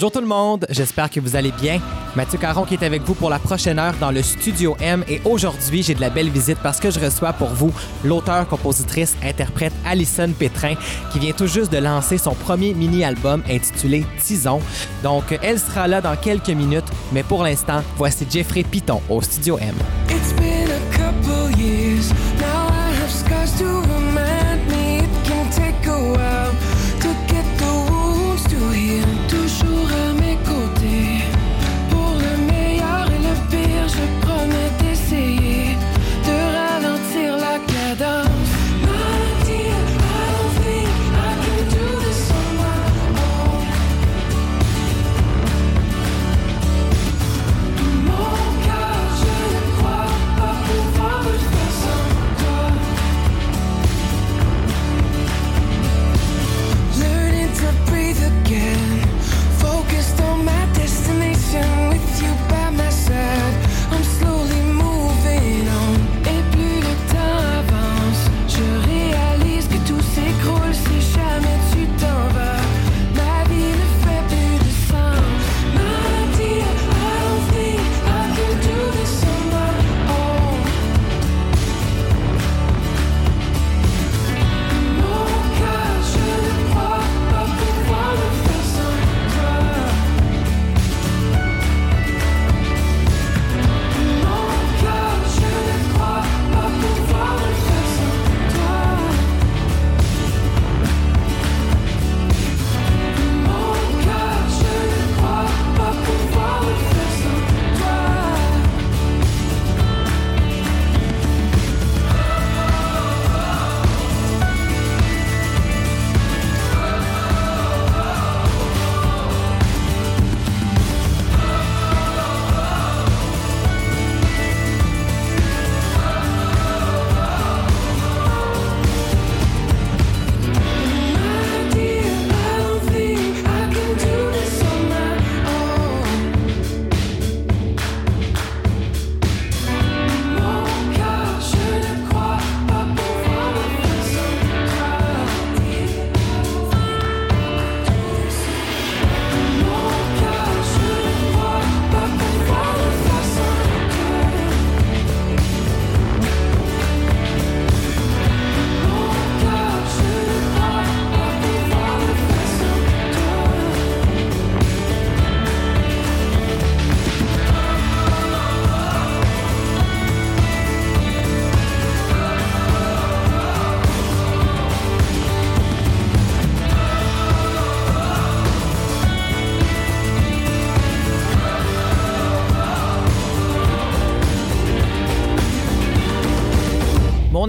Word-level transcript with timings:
Bonjour 0.00 0.12
tout 0.12 0.20
le 0.22 0.26
monde, 0.26 0.64
j'espère 0.70 1.10
que 1.10 1.20
vous 1.20 1.36
allez 1.36 1.52
bien. 1.60 1.78
Mathieu 2.16 2.38
Caron 2.38 2.64
qui 2.64 2.72
est 2.72 2.82
avec 2.82 3.02
vous 3.02 3.12
pour 3.12 3.28
la 3.28 3.38
prochaine 3.38 3.78
heure 3.78 3.92
dans 4.00 4.10
le 4.10 4.22
Studio 4.22 4.74
M 4.80 5.04
et 5.06 5.20
aujourd'hui 5.26 5.82
j'ai 5.82 5.94
de 5.94 6.00
la 6.00 6.08
belle 6.08 6.30
visite 6.30 6.56
parce 6.62 6.80
que 6.80 6.90
je 6.90 6.98
reçois 6.98 7.34
pour 7.34 7.48
vous 7.48 7.70
l'auteur, 8.02 8.48
compositrice, 8.48 9.14
interprète 9.22 9.74
Alison 9.84 10.30
Pétrin 10.32 10.76
qui 11.12 11.18
vient 11.18 11.32
tout 11.32 11.46
juste 11.46 11.70
de 11.70 11.76
lancer 11.76 12.16
son 12.16 12.34
premier 12.34 12.72
mini-album 12.72 13.42
intitulé 13.46 14.06
Tison. 14.18 14.62
Donc 15.02 15.38
elle 15.42 15.58
sera 15.58 15.86
là 15.86 16.00
dans 16.00 16.16
quelques 16.16 16.48
minutes, 16.48 16.90
mais 17.12 17.22
pour 17.22 17.42
l'instant, 17.42 17.82
voici 17.98 18.26
Jeffrey 18.30 18.62
Piton 18.62 19.02
au 19.10 19.20
Studio 19.20 19.58
M. 19.58 19.74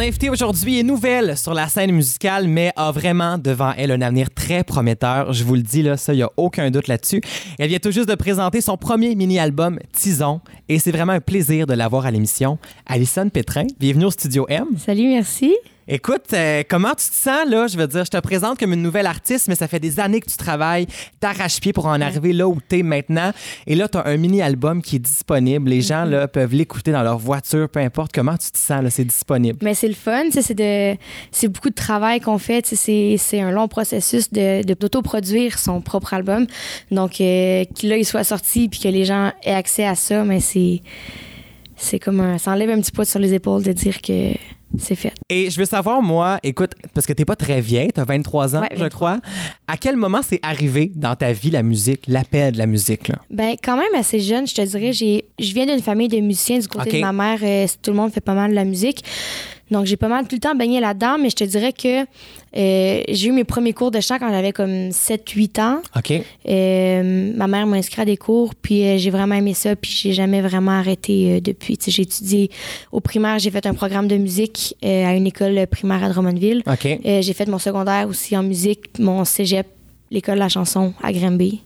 invitée 0.01 0.29
aujourd'hui 0.29 0.79
est 0.79 0.83
nouvelle 0.83 1.37
sur 1.37 1.53
la 1.53 1.67
scène 1.67 1.91
musicale, 1.91 2.47
mais 2.47 2.71
a 2.75 2.91
vraiment 2.91 3.37
devant 3.37 3.71
elle 3.77 3.91
un 3.91 4.01
avenir 4.01 4.31
très 4.33 4.63
prometteur. 4.63 5.31
Je 5.31 5.43
vous 5.43 5.55
le 5.55 5.61
dis, 5.61 5.83
là, 5.83 5.95
ça, 5.95 6.13
il 6.13 6.17
n'y 6.17 6.23
a 6.23 6.31
aucun 6.37 6.71
doute 6.71 6.87
là-dessus. 6.87 7.21
Elle 7.59 7.69
vient 7.69 7.77
tout 7.77 7.91
juste 7.91 8.09
de 8.09 8.15
présenter 8.15 8.61
son 8.61 8.77
premier 8.77 9.15
mini-album, 9.15 9.79
Tison, 9.93 10.41
et 10.69 10.79
c'est 10.79 10.91
vraiment 10.91 11.13
un 11.13 11.19
plaisir 11.19 11.67
de 11.67 11.73
l'avoir 11.73 12.05
à 12.05 12.11
l'émission. 12.11 12.57
Alison 12.87 13.29
Pétrin, 13.29 13.67
bienvenue 13.79 14.05
au 14.05 14.11
Studio 14.11 14.45
M. 14.49 14.65
Salut, 14.77 15.07
merci. 15.07 15.53
Écoute, 15.87 16.25
euh, 16.33 16.63
comment 16.69 16.91
tu 16.91 17.09
te 17.09 17.15
sens 17.15 17.47
là? 17.47 17.67
Je 17.67 17.75
veux 17.77 17.87
dire, 17.87 18.05
je 18.05 18.11
te 18.11 18.17
présente 18.17 18.59
comme 18.59 18.71
une 18.73 18.81
nouvelle 18.83 19.07
artiste, 19.07 19.47
mais 19.47 19.55
ça 19.55 19.67
fait 19.67 19.79
des 19.79 19.99
années 19.99 20.19
que 20.21 20.29
tu 20.29 20.37
travailles, 20.37 20.85
t'arraches-pied 21.19 21.73
pour 21.73 21.87
en 21.87 21.99
arriver 21.99 22.33
là 22.33 22.47
où 22.47 22.59
t'es 22.65 22.83
maintenant. 22.83 23.31
Et 23.67 23.75
là, 23.75 23.87
tu 23.87 23.97
as 23.97 24.05
un 24.07 24.15
mini-album 24.17 24.81
qui 24.81 24.97
est 24.97 24.99
disponible. 24.99 25.69
Les 25.69 25.81
gens 25.81 26.05
là, 26.05 26.27
peuvent 26.27 26.53
l'écouter 26.53 26.91
dans 26.91 27.03
leur 27.03 27.17
voiture, 27.17 27.67
peu 27.67 27.79
importe 27.79 28.11
comment 28.13 28.37
tu 28.37 28.51
te 28.51 28.57
sens, 28.57 28.83
là, 28.83 28.89
c'est 28.89 29.03
disponible. 29.05 29.59
Mais 29.61 29.73
c'est 29.73 29.87
le 29.87 29.95
fun, 29.95 30.29
tu 30.31 30.41
c'est 30.41 30.53
de 30.53 30.95
beaucoup 31.47 31.69
de 31.69 31.75
travail 31.75 32.19
qu'on 32.21 32.37
fait, 32.37 32.61
tu 32.61 32.75
c'est 32.75 33.41
un 33.41 33.51
long 33.51 33.67
processus 33.67 34.31
de 34.31 34.63
de- 34.63 34.73
d'autoproduire 34.73 35.57
son 35.59 35.81
propre 35.81 36.13
album. 36.13 36.45
Donc 36.91 37.19
euh, 37.21 37.65
que 37.65 37.87
là 37.87 37.97
il 37.97 38.05
soit 38.05 38.23
sorti 38.23 38.69
puis 38.69 38.79
que 38.79 38.87
les 38.87 39.05
gens 39.05 39.31
aient 39.43 39.53
accès 39.53 39.85
à 39.85 39.95
ça, 39.95 40.23
mais 40.23 40.39
c'est 40.39 40.81
c'est 41.81 41.99
comme 41.99 42.19
un 42.19 42.37
ça 42.37 42.51
enlève 42.51 42.69
un 42.69 42.79
petit 42.79 42.91
poids 42.91 43.05
sur 43.05 43.19
les 43.19 43.33
épaules 43.33 43.63
de 43.63 43.73
dire 43.73 44.01
que 44.01 44.31
c'est 44.77 44.95
fait. 44.95 45.11
Et 45.27 45.49
je 45.49 45.59
veux 45.59 45.65
savoir, 45.65 46.01
moi, 46.01 46.39
écoute, 46.43 46.71
parce 46.93 47.05
que 47.05 47.11
t'es 47.11 47.25
pas 47.25 47.35
très 47.35 47.59
vieille, 47.59 47.89
t'as 47.93 48.05
23 48.05 48.55
ans, 48.55 48.61
Ouais, 48.61 48.69
je 48.71 48.79
23. 48.79 48.89
crois. 48.89 49.19
À 49.67 49.75
quel 49.75 49.97
moment 49.97 50.21
c'est 50.25 50.39
arrivé 50.43 50.91
dans 50.95 51.15
ta 51.17 51.33
vie 51.33 51.49
la 51.49 51.61
musique, 51.61 52.03
l'appel 52.07 52.53
de 52.53 52.57
la 52.57 52.67
musique? 52.67 53.09
Là? 53.09 53.15
Ben 53.29 53.55
quand 53.61 53.75
même 53.75 53.93
assez 53.97 54.21
jeune, 54.21 54.47
je 54.47 54.55
te 54.55 54.61
dirais, 54.61 54.93
j'ai 54.93 55.25
je 55.39 55.53
viens 55.53 55.65
d'une 55.65 55.81
famille 55.81 56.07
de 56.07 56.17
musiciens 56.21 56.59
du 56.59 56.67
côté 56.69 56.97
de 56.97 57.01
ma 57.01 57.11
mère, 57.11 57.39
euh, 57.43 57.67
tout 57.81 57.91
le 57.91 57.97
monde 57.97 58.11
fait 58.13 58.21
pas 58.21 58.33
mal 58.33 58.51
de 58.51 58.55
la 58.55 58.63
musique. 58.65 59.03
Donc 59.71 59.85
j'ai 59.85 59.95
pas 59.95 60.09
mal 60.09 60.27
tout 60.27 60.35
le 60.35 60.41
temps 60.41 60.53
baigné 60.53 60.79
là-dedans, 60.81 61.17
mais 61.17 61.29
je 61.29 61.37
te 61.37 61.43
dirais 61.45 61.73
que 61.73 62.01
euh, 62.01 63.03
j'ai 63.07 63.27
eu 63.29 63.31
mes 63.31 63.45
premiers 63.45 63.71
cours 63.71 63.89
de 63.89 64.01
chant 64.01 64.19
quand 64.19 64.29
j'avais 64.29 64.51
comme 64.51 64.89
7-8 64.89 65.61
ans. 65.61 65.81
OK. 65.95 66.11
Euh, 66.47 67.33
ma 67.35 67.47
mère 67.47 67.65
m'a 67.65 67.77
inscrit 67.77 68.01
à 68.01 68.05
des 68.05 68.17
cours, 68.17 68.53
puis 68.53 68.83
euh, 68.83 68.97
j'ai 68.97 69.09
vraiment 69.09 69.35
aimé 69.35 69.53
ça, 69.53 69.75
puis 69.75 69.91
j'ai 69.91 70.11
jamais 70.11 70.41
vraiment 70.41 70.71
arrêté 70.71 71.39
depuis. 71.39 71.77
Tu 71.77 71.85
sais, 71.85 71.91
j'ai 71.91 72.03
étudié 72.03 72.51
au 72.91 72.99
primaire, 72.99 73.39
j'ai 73.39 73.49
fait 73.49 73.65
un 73.65 73.73
programme 73.73 74.07
de 74.07 74.17
musique 74.17 74.75
à 74.83 75.15
une 75.15 75.27
école 75.27 75.65
primaire 75.67 76.03
à 76.03 76.09
Drummondville. 76.09 76.63
OK. 76.67 76.99
J'ai 77.03 77.33
fait 77.33 77.47
mon 77.47 77.59
secondaire 77.59 78.09
aussi 78.09 78.35
en 78.35 78.43
musique, 78.43 78.99
mon 78.99 79.23
cégep, 79.23 79.67
l'école 80.11 80.35
de 80.35 80.39
la 80.39 80.49
chanson 80.49 80.93
à 81.01 81.13
Granby. 81.13 81.61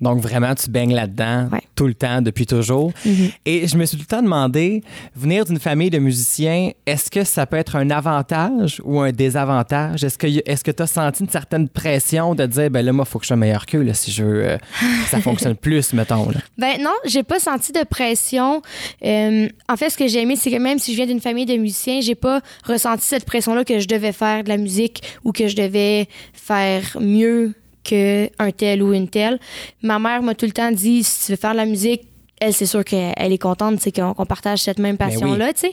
Donc, 0.00 0.20
vraiment, 0.20 0.54
tu 0.54 0.70
baignes 0.70 0.94
là-dedans 0.94 1.48
Ouais. 1.52 1.60
tout 1.74 1.86
le 1.86 1.94
temps, 1.94 2.22
depuis 2.22 2.46
toujours. 2.46 2.92
Mhm. 3.04 3.30
Et 3.46 3.66
je 3.66 3.76
me 3.76 3.84
suis 3.84 3.96
tout 3.96 4.04
le 4.08 4.16
temps 4.16 4.22
demandé, 4.22 4.82
venir 5.16 5.44
d'une 5.44 5.58
famille 5.58 5.90
de 5.90 5.98
musiciens, 5.98 6.70
est-ce 6.86 7.10
que 7.10 7.24
ça 7.24 7.46
peut 7.46 7.56
être 7.56 7.76
un 7.76 7.90
avantage 7.90 8.80
ou 8.84 9.00
un 9.00 9.12
désavantage? 9.12 10.04
Est-ce 10.04 10.18
que 10.18 10.26
est-ce 10.48 10.62
que 10.64 10.70
tu 10.70 10.82
as 10.82 10.86
senti 10.86 11.22
une 11.24 11.28
certaine 11.28 11.68
pression 11.68 12.34
de 12.34 12.46
dire, 12.46 12.70
ben 12.70 12.84
là, 12.84 12.92
moi, 12.92 13.04
il 13.06 13.10
faut 13.10 13.18
que 13.18 13.24
je 13.24 13.28
sois 13.28 13.36
meilleur 13.36 13.66
qu'eux, 13.66 13.82
là, 13.82 13.94
si 13.94 14.10
je 14.12 14.22
veux 14.24 14.44
euh, 14.44 14.56
que 14.58 15.08
ça 15.08 15.20
fonctionne 15.22 15.56
plus, 15.56 15.92
mettons. 15.92 16.28
Là? 16.30 16.40
Ben 16.56 16.80
non, 16.80 16.94
j'ai 17.04 17.22
pas 17.22 17.38
senti 17.38 17.72
de 17.72 17.84
pression. 17.84 18.62
Euh, 19.04 19.48
en 19.68 19.76
fait, 19.76 19.90
ce 19.90 19.96
que 19.98 20.06
j'ai 20.08 20.22
aimé, 20.22 20.36
c'est 20.36 20.50
que 20.50 20.58
même 20.58 20.78
si 20.78 20.92
je 20.92 20.96
viens 20.96 21.06
d'une 21.06 21.20
famille 21.20 21.46
de 21.46 21.56
musiciens, 21.56 22.00
j'ai 22.00 22.14
pas 22.14 22.40
ressenti 22.64 23.04
cette 23.04 23.24
pression-là 23.24 23.64
que 23.64 23.78
je 23.80 23.88
devais 23.88 24.12
faire 24.12 24.44
de 24.44 24.48
la 24.48 24.56
musique 24.56 25.02
ou 25.24 25.32
que 25.32 25.48
je 25.48 25.56
devais 25.56 26.06
faire 26.32 26.96
mieux 27.00 27.54
qu'un 27.88 28.50
tel 28.50 28.82
ou 28.82 28.92
une 28.92 29.08
telle. 29.08 29.38
Ma 29.82 29.98
mère 29.98 30.22
m'a 30.22 30.34
tout 30.34 30.46
le 30.46 30.52
temps 30.52 30.70
dit 30.70 31.02
si 31.02 31.26
tu 31.26 31.32
veux 31.32 31.36
faire 31.36 31.52
de 31.52 31.56
la 31.56 31.66
musique, 31.66 32.02
elle, 32.40 32.52
c'est 32.52 32.66
sûr 32.66 32.84
qu'elle 32.84 33.32
est 33.32 33.38
contente, 33.38 33.80
c'est 33.80 33.90
qu'on 33.90 34.24
partage 34.24 34.60
cette 34.60 34.78
même 34.78 34.96
Ben 34.96 35.08
passion-là, 35.08 35.52
tu 35.52 35.60
sais. 35.60 35.72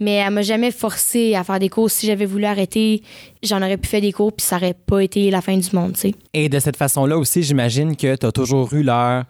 Mais 0.00 0.14
elle 0.14 0.32
m'a 0.32 0.42
jamais 0.42 0.70
forcé 0.70 1.34
à 1.34 1.44
faire 1.44 1.58
des 1.58 1.68
cours. 1.68 1.90
Si 1.90 2.06
j'avais 2.06 2.24
voulu 2.24 2.46
arrêter, 2.46 3.02
j'en 3.42 3.58
aurais 3.58 3.76
pu 3.76 3.88
faire 3.88 4.00
des 4.00 4.12
cours, 4.12 4.32
puis 4.32 4.46
ça 4.46 4.56
aurait 4.56 4.74
pas 4.74 5.00
été 5.00 5.30
la 5.30 5.42
fin 5.42 5.56
du 5.56 5.68
monde, 5.74 5.92
tu 5.92 6.00
sais. 6.00 6.14
Et 6.32 6.48
de 6.48 6.58
cette 6.58 6.76
façon-là 6.76 7.18
aussi, 7.18 7.42
j'imagine 7.42 7.96
que 7.96 8.16
tu 8.16 8.26
as 8.26 8.32
toujours 8.32 8.72
eu 8.72 8.82
leur 8.82 9.24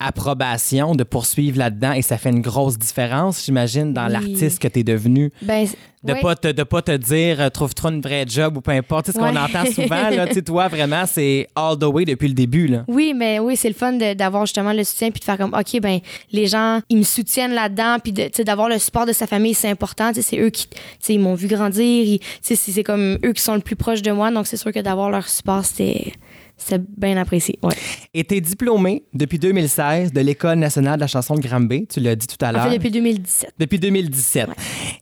approbation 0.00 0.94
de 0.94 1.04
poursuivre 1.04 1.58
là-dedans 1.58 1.92
et 1.92 2.02
ça 2.02 2.18
fait 2.18 2.30
une 2.30 2.40
grosse 2.40 2.78
différence, 2.78 3.44
j'imagine, 3.44 3.92
dans 3.92 4.06
Oui. 4.06 4.12
l'artiste 4.12 4.58
que 4.60 4.68
tu 4.68 4.80
es 4.80 4.82
devenu. 4.84 5.30
Ben, 5.42 5.66
De 6.02 6.14
ouais. 6.14 6.20
pas 6.22 6.34
te, 6.34 6.48
de 6.48 6.62
pas 6.62 6.80
te 6.80 6.96
dire 6.96 7.40
euh, 7.42 7.50
trouve-toi 7.50 7.90
une 7.90 8.00
vraie 8.00 8.24
job 8.26 8.56
ou 8.56 8.62
peu 8.62 8.70
importe. 8.70 9.06
Sais, 9.06 9.12
ce 9.12 9.18
qu'on 9.18 9.36
entend 9.36 9.66
souvent, 9.70 10.08
là, 10.08 10.26
tu 10.32 10.42
toi, 10.42 10.66
vraiment, 10.68 11.04
c'est 11.06 11.46
all 11.54 11.76
the 11.78 11.84
way 11.84 12.06
depuis 12.06 12.28
le 12.28 12.32
début. 12.34 12.68
Là. 12.68 12.84
Oui, 12.88 13.12
mais 13.14 13.38
oui, 13.38 13.54
c'est 13.54 13.68
le 13.68 13.74
fun 13.74 13.92
d'avoir 13.92 14.46
justement 14.46 14.72
le 14.72 14.82
soutien 14.82 15.10
puis 15.10 15.20
de 15.20 15.24
faire 15.24 15.36
comme 15.36 15.52
OK, 15.52 15.78
ben 15.82 16.00
les 16.32 16.46
gens, 16.46 16.80
ils 16.88 16.96
me 16.96 17.02
soutiennent 17.02 17.52
là-dedans 17.52 17.98
puis 18.02 18.12
d'avoir 18.44 18.70
le 18.70 18.78
support 18.78 19.04
de 19.04 19.12
sa 19.12 19.26
famille, 19.26 19.52
c'est 19.52 19.68
important. 19.68 20.10
C'est 20.14 20.38
eux 20.40 20.48
qui, 20.48 20.66
ils 21.10 21.20
m'ont 21.20 21.34
vu 21.34 21.48
grandir. 21.48 22.18
C'est 22.40 22.56
c'est 22.56 22.82
comme 22.82 23.18
eux 23.24 23.32
qui 23.34 23.42
sont 23.42 23.54
le 23.54 23.60
plus 23.60 23.76
proches 23.76 24.00
de 24.02 24.10
moi, 24.12 24.30
donc 24.30 24.46
c'est 24.46 24.56
sûr 24.56 24.72
que 24.72 24.80
d'avoir 24.80 25.10
leur 25.10 25.28
support, 25.28 25.64
c'était 25.66 26.12
c'est 26.60 26.82
bien 26.98 27.16
apprécié. 27.16 27.58
Ouais. 27.62 27.74
Et 28.14 28.24
tu 28.24 28.36
es 28.36 28.40
diplômé 28.40 29.04
depuis 29.14 29.38
2016 29.38 30.12
de 30.12 30.20
l'École 30.20 30.58
nationale 30.58 30.96
de 30.96 31.00
la 31.00 31.06
chanson 31.06 31.34
de 31.34 31.40
Granby. 31.40 31.86
Tu 31.86 32.00
l'as 32.00 32.16
dit 32.16 32.26
tout 32.26 32.36
à 32.44 32.48
En 32.48 32.52
l'heure. 32.52 32.68
fait, 32.68 32.76
depuis 32.78 32.90
2017. 32.90 33.54
Depuis 33.58 33.78
2017. 33.78 34.48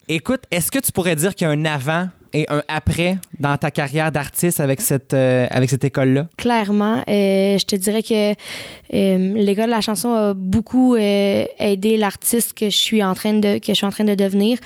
Écoute, 0.09 0.43
est-ce 0.51 0.71
que 0.71 0.79
tu 0.79 0.93
pourrais 0.93 1.17
dire 1.17 1.35
qu'il 1.35 1.47
y 1.47 1.51
a 1.51 1.53
un 1.53 1.65
avant 1.65 2.09
et 2.33 2.47
un 2.49 2.63
après 2.69 3.19
dans 3.39 3.57
ta 3.57 3.71
carrière 3.71 4.13
d'artiste 4.13 4.61
avec 4.61 4.81
cette, 4.81 5.15
euh, 5.15 5.47
avec 5.51 5.71
cette 5.71 5.85
école-là? 5.85 6.29
Clairement, 6.37 7.03
euh, 7.09 7.59
je 7.59 7.65
te 7.65 7.77
dirais 7.77 8.03
que 8.03 8.33
euh, 8.33 9.35
l'école 9.35 9.67
de 9.67 9.71
la 9.71 9.81
chanson 9.81 10.13
a 10.15 10.35
beaucoup 10.35 10.95
euh, 10.95 11.45
aidé 11.59 11.97
l'artiste 11.97 12.55
que 12.55 12.71
je 12.71 12.77
suis 12.77 13.03
en 13.03 13.15
train 13.15 13.35
de 13.35 13.59
que 13.59 13.69
je 13.69 13.75
suis 13.75 13.87
en 13.87 13.91
train 13.91 14.05
de 14.05 14.15
devenir. 14.15 14.59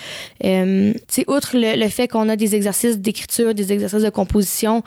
Euh, 0.44 0.92
outre 1.28 1.50
le, 1.54 1.80
le 1.80 1.88
fait 1.88 2.08
qu'on 2.08 2.28
a 2.28 2.36
des 2.36 2.54
exercices 2.54 2.98
d'écriture, 2.98 3.54
des 3.54 3.72
exercices 3.72 4.02
de 4.02 4.10
composition, 4.10 4.82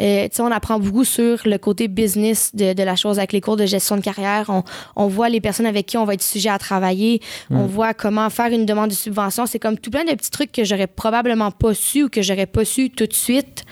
euh, 0.00 0.28
on 0.38 0.50
apprend 0.50 0.78
beaucoup 0.78 1.04
sur 1.04 1.38
le 1.44 1.58
côté 1.58 1.88
business 1.88 2.50
de, 2.54 2.72
de 2.72 2.82
la 2.82 2.96
chose 2.96 3.18
avec 3.18 3.32
les 3.32 3.40
cours 3.40 3.56
de 3.56 3.66
gestion 3.66 3.96
de 3.96 4.02
carrière. 4.02 4.46
On, 4.48 4.62
on 4.96 5.06
voit 5.08 5.28
les 5.28 5.40
personnes 5.40 5.66
avec 5.66 5.86
qui 5.86 5.96
on 5.98 6.04
va 6.04 6.14
être 6.14 6.22
sujet 6.22 6.48
à 6.48 6.58
travailler. 6.58 7.20
On 7.50 7.66
voit 7.66 7.94
comment 7.94 8.30
faire 8.30 8.52
une 8.52 8.66
demande 8.66 8.90
de 8.90 8.94
subvention. 8.94 9.46
C'est 9.46 9.58
comme 9.58 9.78
tout 9.78 9.90
plein 9.90 10.04
de 10.04 10.12
petits 10.12 10.30
trucs 10.30 10.52
que 10.52 10.64
j'aurais 10.64 10.86
probablement 10.86 11.50
pas 11.50 11.74
su 11.74 12.04
ou 12.04 12.08
que 12.08 12.19
j'aurais 12.22 12.46
pas 12.46 12.64
su 12.64 12.90
tout 12.90 13.06
de 13.06 13.14
suite 13.14 13.64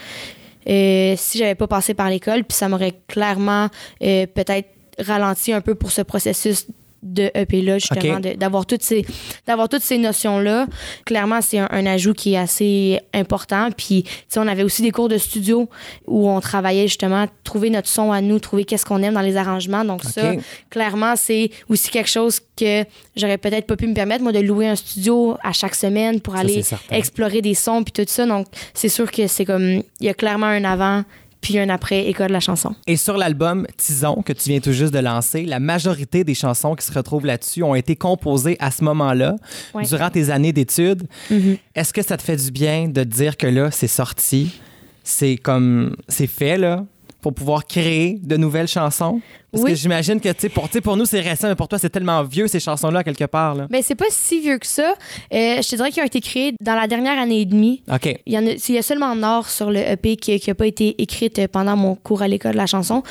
euh, 0.69 1.15
si 1.17 1.39
j'avais 1.39 1.55
pas 1.55 1.67
passé 1.67 1.95
par 1.95 2.11
l'école. 2.11 2.45
Puis 2.45 2.57
ça 2.57 2.69
m'aurait 2.69 3.01
clairement 3.09 3.69
euh, 4.03 4.27
peut-être 4.27 4.69
ralenti 4.99 5.53
un 5.53 5.61
peu 5.61 5.75
pour 5.75 5.93
ce 5.93 6.03
processus 6.03 6.67
de 7.03 7.31
EP 7.35 7.63
là 7.63 7.79
justement 7.79 8.21
d'avoir 8.21 8.67
toutes 8.67 8.83
ces 8.83 9.07
d'avoir 9.47 9.69
toutes 9.69 9.83
ces 9.83 9.99
notions 9.99 10.41
là 10.41 10.67
clairement 11.05 11.41
c'est 11.41 11.59
un, 11.59 11.69
un 11.71 11.87
ajout 11.87 12.13
qui 12.13 12.35
est 12.35 12.39
assez 12.39 13.01
important. 13.15 13.71
Puis 13.77 14.03
tu 14.03 14.11
sais 14.29 14.41
on 14.41 14.47
avait 14.47 14.63
aussi 14.63 14.83
des 14.83 14.91
cours 14.91 15.09
de 15.09 15.19
studio 15.19 15.69
où 16.07 16.29
on 16.29 16.41
travaillait 16.41 16.89
justement 16.89 17.27
trouver 17.45 17.71
notre 17.71 17.89
son 17.89 18.13
à 18.13 18.21
nous 18.21 18.39
trouver 18.41 18.65
qu'est-ce 18.65 18.85
qu'on 18.85 19.03
aime 19.03 19.15
dans 19.15 19.21
les 19.21 19.37
arrangements. 19.37 19.85
Donc 19.85 20.03
ça 20.05 20.33
clairement 20.71 21.15
c'est 21.17 21.51
aussi 21.69 21.91
quelque 21.91 22.11
chose 22.11 22.41
que 22.57 22.85
j'aurais 23.17 23.39
peut-être 23.39 23.67
pas 23.67 23.77
pu 23.77 23.87
me 23.87 23.95
permettre 23.95 24.23
moi 24.23 24.33
de 24.33 24.41
louer 24.41 24.69
un 24.69 24.77
studio 24.77 25.37
à 25.43 25.53
chaque 25.53 25.75
semaine 25.75 26.21
pour 26.21 26.35
Ça, 26.35 26.41
aller 26.41 26.65
explorer 26.91 27.43
des 27.43 27.55
sons 27.55 27.85
puis 27.85 27.93
tout 27.93 28.11
ça. 28.11 28.27
Donc 28.27 28.47
c'est 28.75 28.89
sûr 28.89 29.11
que 29.11 29.27
c'est 29.27 29.45
comme 29.45 29.83
il 30.01 30.07
y 30.07 30.09
a 30.09 30.15
clairement 30.15 30.47
un 30.47 30.65
avant 30.65 31.05
puis 31.41 31.59
un 31.59 31.69
après 31.69 32.09
école 32.09 32.29
de 32.29 32.33
la 32.33 32.41
chanson 32.41 32.75
Et 32.87 32.97
sur 32.97 33.17
l'album 33.17 33.67
Tison, 33.77 34.23
que 34.23 34.33
tu 34.33 34.51
viens 34.51 34.61
tout 34.61 34.73
juste 34.73 34.93
de 34.93 34.99
lancer, 34.99 35.45
la 35.45 35.61
majorité 35.61 36.25
des 36.25 36.35
chansons 36.35 36.75
qui 36.75 36.85
se 36.85 36.93
retrouvent 36.93 37.27
là-dessus 37.27 37.63
ont 37.63 37.75
été 37.75 37.97
composées 37.97 38.57
à 38.61 38.71
ce 38.71 38.83
moment-là, 38.85 39.37
Ouais. 39.75 39.85
durant 39.85 40.11
tes 40.11 40.31
années 40.31 40.53
d'études. 40.53 41.07
Mhm. 41.31 41.57
Est-ce 41.75 41.93
que 41.93 42.03
ça 42.03 42.17
te 42.17 42.23
fait 42.23 42.37
du 42.37 42.51
bien 42.51 42.89
de 42.89 43.03
te 43.05 43.09
dire 43.09 43.37
que 43.37 43.47
là, 43.47 43.71
c'est 43.71 43.87
sorti, 43.87 44.61
c'est 45.05 45.37
comme, 45.37 45.97
c'est 46.09 46.27
fait, 46.27 46.59
là, 46.59 46.85
pour 47.21 47.35
pouvoir 47.35 47.67
créer 47.67 48.19
de 48.23 48.37
nouvelles 48.37 48.69
chansons? 48.69 49.21
Parce 49.51 49.65
Oui. 49.65 49.71
que 49.71 49.77
j'imagine 49.77 50.21
que, 50.21 50.29
tu 50.29 50.41
sais, 50.43 50.49
pour, 50.51 50.69
pour 50.69 50.97
nous, 50.97 51.07
c'est 51.07 51.21
récent, 51.21 51.49
mais 51.49 51.55
pour 51.55 51.69
toi, 51.69 51.79
c'est 51.79 51.89
tellement 51.89 52.23
vieux, 52.23 52.49
ces 52.49 52.61
chansons-là, 52.61 53.03
quelque 53.03 53.25
part, 53.25 53.55
là. 53.55 53.67
ben 53.71 53.83
c'est 53.83 53.95
pas 53.95 54.05
si 54.11 54.41
vieux 54.41 54.59
que 54.59 54.67
ça 54.67 54.95
Euh, 55.33 55.63
je 55.63 55.69
te 55.69 55.75
dirais 55.77 55.91
qu'ils 55.91 56.03
ont 56.03 56.07
été 56.07 56.21
créés 56.21 56.53
dans 56.61 56.75
la 56.75 56.87
dernière 56.87 57.19
année 57.19 57.41
et 57.41 57.45
demie 57.47 57.83
OK. 57.93 58.15
Il 58.27 58.33
y, 58.35 58.39
en 58.39 58.47
a, 58.47 58.51
il 58.51 58.75
y 58.75 58.79
a 58.79 58.83
seulement 58.83 59.15
Nord 59.17 59.49
sur 59.49 59.71
le 59.71 59.81
EP 59.81 60.17
qui 60.17 60.41
n'a 60.47 60.55
pas 60.55 60.67
été 60.67 61.01
écrite 61.03 61.47
pendant 61.49 61.77
mon 61.77 61.95
cours 61.95 62.21
à 62.23 62.29
l'école 62.29 62.53
de 62.53 62.57
la 62.59 62.67
chanson. 62.67 63.03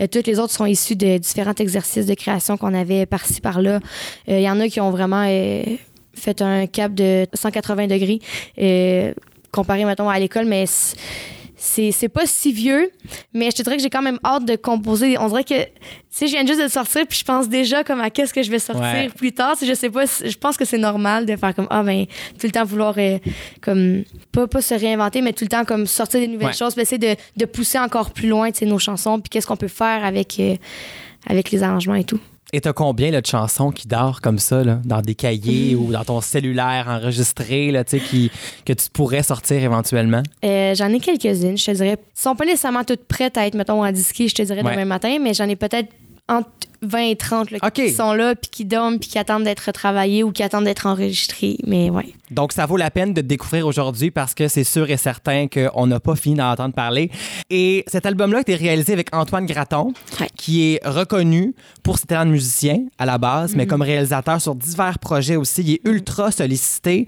Euh, 0.00 0.06
toutes 0.06 0.26
les 0.26 0.38
autres 0.38 0.52
sont 0.52 0.66
issues 0.66 0.96
de 0.96 1.16
différents 1.18 1.54
exercices 1.54 2.06
de 2.06 2.14
création 2.14 2.56
qu'on 2.58 2.74
avait 2.74 3.06
par-ci, 3.06 3.40
par-là. 3.40 3.80
Euh, 4.28 4.38
Il 4.38 4.42
y 4.42 4.50
en 4.50 4.60
a 4.60 4.68
qui 4.68 4.80
ont 4.82 4.90
vraiment 4.90 5.24
euh, 5.26 5.62
fait 6.14 6.42
un 6.42 6.66
cap 6.66 6.92
de 6.94 7.26
180 7.32 7.86
degrés 7.86 8.18
euh, 8.60 9.14
comparé, 9.52 9.84
mettons, 9.86 10.10
à 10.10 10.18
l'école, 10.18 10.44
mais 10.44 10.66
c'est 11.60 11.90
c'est 11.92 12.08
pas 12.08 12.24
si 12.24 12.52
vieux. 12.52 12.90
Mais 13.34 13.50
je 13.50 13.56
te 13.56 13.62
dirais 13.62 13.76
que 13.76 13.82
j'ai 13.82 13.90
quand 13.90 14.00
même 14.02 14.18
hâte 14.24 14.44
de 14.44 14.56
composer. 14.56 15.18
On 15.18 15.28
dirait 15.28 15.44
que, 15.44 15.62
tu 15.64 15.70
sais, 16.08 16.26
je 16.28 16.32
viens 16.32 16.46
juste 16.46 16.62
de 16.62 16.68
sortir, 16.68 17.04
puis 17.06 17.18
je 17.18 17.24
pense 17.24 17.48
déjà 17.48 17.82
comme 17.84 18.00
à 18.00 18.08
qu'est-ce 18.10 18.32
que 18.32 18.42
je 18.42 18.50
vais 18.50 18.58
sortir 18.60 18.84
Ouais. 18.84 19.08
plus 19.14 19.32
tard. 19.32 19.56
Je 19.60 19.74
sais 19.74 19.90
pas, 19.90 20.04
je 20.06 20.36
pense 20.36 20.56
que 20.56 20.64
c'est 20.64 20.78
normal 20.78 21.26
de 21.26 21.36
faire 21.36 21.54
comme, 21.54 21.66
ah, 21.70 21.82
ben, 21.82 22.06
tout 22.38 22.46
le 22.46 22.52
temps 22.52 22.64
vouloir, 22.64 22.94
euh, 22.98 23.18
comme, 23.60 24.04
pas, 24.32 24.46
pas 24.46 24.62
se 24.62 24.74
réinventer, 24.74 25.20
mais 25.20 25.32
tout 25.32 25.44
le 25.44 25.48
temps 25.50 25.64
comme 25.64 25.86
sortir 25.86 26.20
des 26.20 26.28
nouvelles 26.28 26.48
Ouais. 26.48 26.52
choses, 26.54 26.74
puis 26.74 26.82
essayer 26.82 26.98
de, 26.98 27.16
de 27.36 27.44
pousser 27.44 27.78
encore 27.78 28.12
plus 28.12 28.28
loin, 28.28 28.50
tu 28.52 28.58
sais, 28.60 28.66
nos 28.66 28.78
chansons, 28.78 29.18
puis 29.20 29.28
qu'est-ce 29.28 29.46
qu'on 29.46 29.56
peut 29.56 29.66
faire 29.68 30.04
avec, 30.04 30.38
euh, 30.38 30.54
avec 31.26 31.50
les 31.50 31.62
arrangements 31.64 31.94
et 31.96 32.04
tout. 32.04 32.20
Et 32.52 32.60
t'as 32.62 32.72
combien 32.72 33.10
là, 33.10 33.20
de 33.20 33.26
chansons 33.26 33.70
qui 33.70 33.86
dorment 33.86 34.16
comme 34.22 34.38
ça, 34.38 34.64
là, 34.64 34.80
dans 34.84 35.02
des 35.02 35.14
cahiers 35.14 35.74
ou 35.74 35.92
dans 35.92 36.04
ton 36.04 36.20
cellulaire 36.22 36.86
enregistré, 36.88 37.70
là, 37.70 37.84
qui, 37.84 38.30
que 38.64 38.72
tu 38.72 38.88
pourrais 38.90 39.22
sortir 39.22 39.62
éventuellement? 39.62 40.22
Euh, 40.44 40.74
j'en 40.74 40.88
ai 40.88 40.98
quelques-unes, 40.98 41.58
je 41.58 41.64
te 41.66 41.70
dirais. 41.72 41.88
Elles 41.90 41.98
sont 42.14 42.34
pas 42.34 42.46
nécessairement 42.46 42.84
toutes 42.84 43.04
prêtes 43.04 43.36
à 43.36 43.46
être, 43.46 43.54
mettons, 43.54 43.84
en 43.84 43.92
disque, 43.92 44.16
je 44.26 44.34
te 44.34 44.42
dirais, 44.42 44.62
Ouais. 44.62 44.72
demain 44.72 44.86
matin, 44.86 45.18
mais 45.20 45.34
j'en 45.34 45.48
ai 45.48 45.56
peut-être 45.56 45.88
entre 46.28 46.48
20 46.82 46.98
et 47.10 47.16
30 47.16 47.50
là, 47.50 47.58
OK. 47.62 47.72
qui 47.72 47.90
sont 47.90 48.12
là, 48.12 48.36
puis 48.36 48.50
qui 48.50 48.64
dorment, 48.64 49.00
puis 49.00 49.08
qui 49.08 49.18
attendent 49.18 49.42
d'être 49.42 49.60
retravaillés 49.66 50.22
ou 50.22 50.30
qui 50.30 50.44
attendent 50.44 50.64
d'être 50.64 50.86
enregistrés. 50.86 51.56
Mais 51.66 51.90
ouais. 51.90 52.14
Donc, 52.30 52.52
ça 52.52 52.66
vaut 52.66 52.76
la 52.76 52.90
peine 52.90 53.14
de 53.14 53.20
te 53.20 53.26
découvrir 53.26 53.66
aujourd'hui 53.66 54.10
parce 54.12 54.34
que 54.34 54.46
c'est 54.46 54.62
sûr 54.62 54.88
et 54.88 54.96
certain 54.96 55.46
qu'on 55.48 55.86
n'a 55.88 55.98
pas 55.98 56.14
fini 56.14 56.36
d'en 56.36 56.52
entendre 56.52 56.74
parler. 56.74 57.10
Et 57.50 57.84
cet 57.88 58.06
album-là 58.06 58.38
a 58.38 58.40
été 58.42 58.54
réalisé 58.54 58.92
avec 58.92 59.14
Antoine 59.14 59.46
Ouais. 59.48 60.28
qui 60.36 60.74
est 60.74 60.86
reconnu 60.86 61.54
pour 61.82 61.98
ses 61.98 62.06
talents 62.06 62.26
de 62.26 62.30
musicien 62.32 62.78
à 62.98 63.06
la 63.06 63.18
base, 63.18 63.56
mais 63.56 63.66
comme 63.66 63.82
réalisateur 63.82 64.40
sur 64.40 64.54
divers 64.54 64.98
projets 64.98 65.36
aussi. 65.36 65.62
Il 65.62 65.72
est 65.74 65.80
ultra 65.84 66.30
sollicité. 66.30 67.06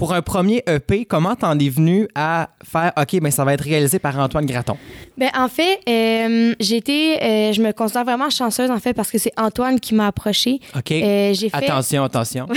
Pour 0.00 0.14
un 0.14 0.22
premier 0.22 0.62
EP, 0.66 1.04
comment 1.04 1.36
t'en 1.36 1.58
es 1.58 1.68
venu 1.68 2.08
à 2.14 2.48
faire 2.64 2.90
OK, 2.96 3.20
ben 3.20 3.30
ça 3.30 3.44
va 3.44 3.52
être 3.52 3.60
réalisé 3.60 3.98
par 3.98 4.18
Antoine 4.18 4.46
Graton? 4.46 4.78
Ben, 5.18 5.28
en 5.36 5.48
fait, 5.48 5.78
euh, 5.86 6.54
j'ai 6.58 6.78
été, 6.78 7.22
euh, 7.22 7.52
je 7.52 7.60
me 7.60 7.72
considère 7.72 8.04
vraiment 8.06 8.30
chanceuse, 8.30 8.70
en 8.70 8.78
fait, 8.78 8.94
parce 8.94 9.10
que 9.10 9.18
c'est 9.18 9.34
Antoine 9.36 9.78
qui 9.78 9.94
m'a 9.94 10.06
approchée. 10.06 10.60
OK. 10.74 10.92
Euh, 10.92 11.34
j'ai 11.34 11.50
fait, 11.50 11.68
Attention, 11.68 12.04
attention. 12.04 12.48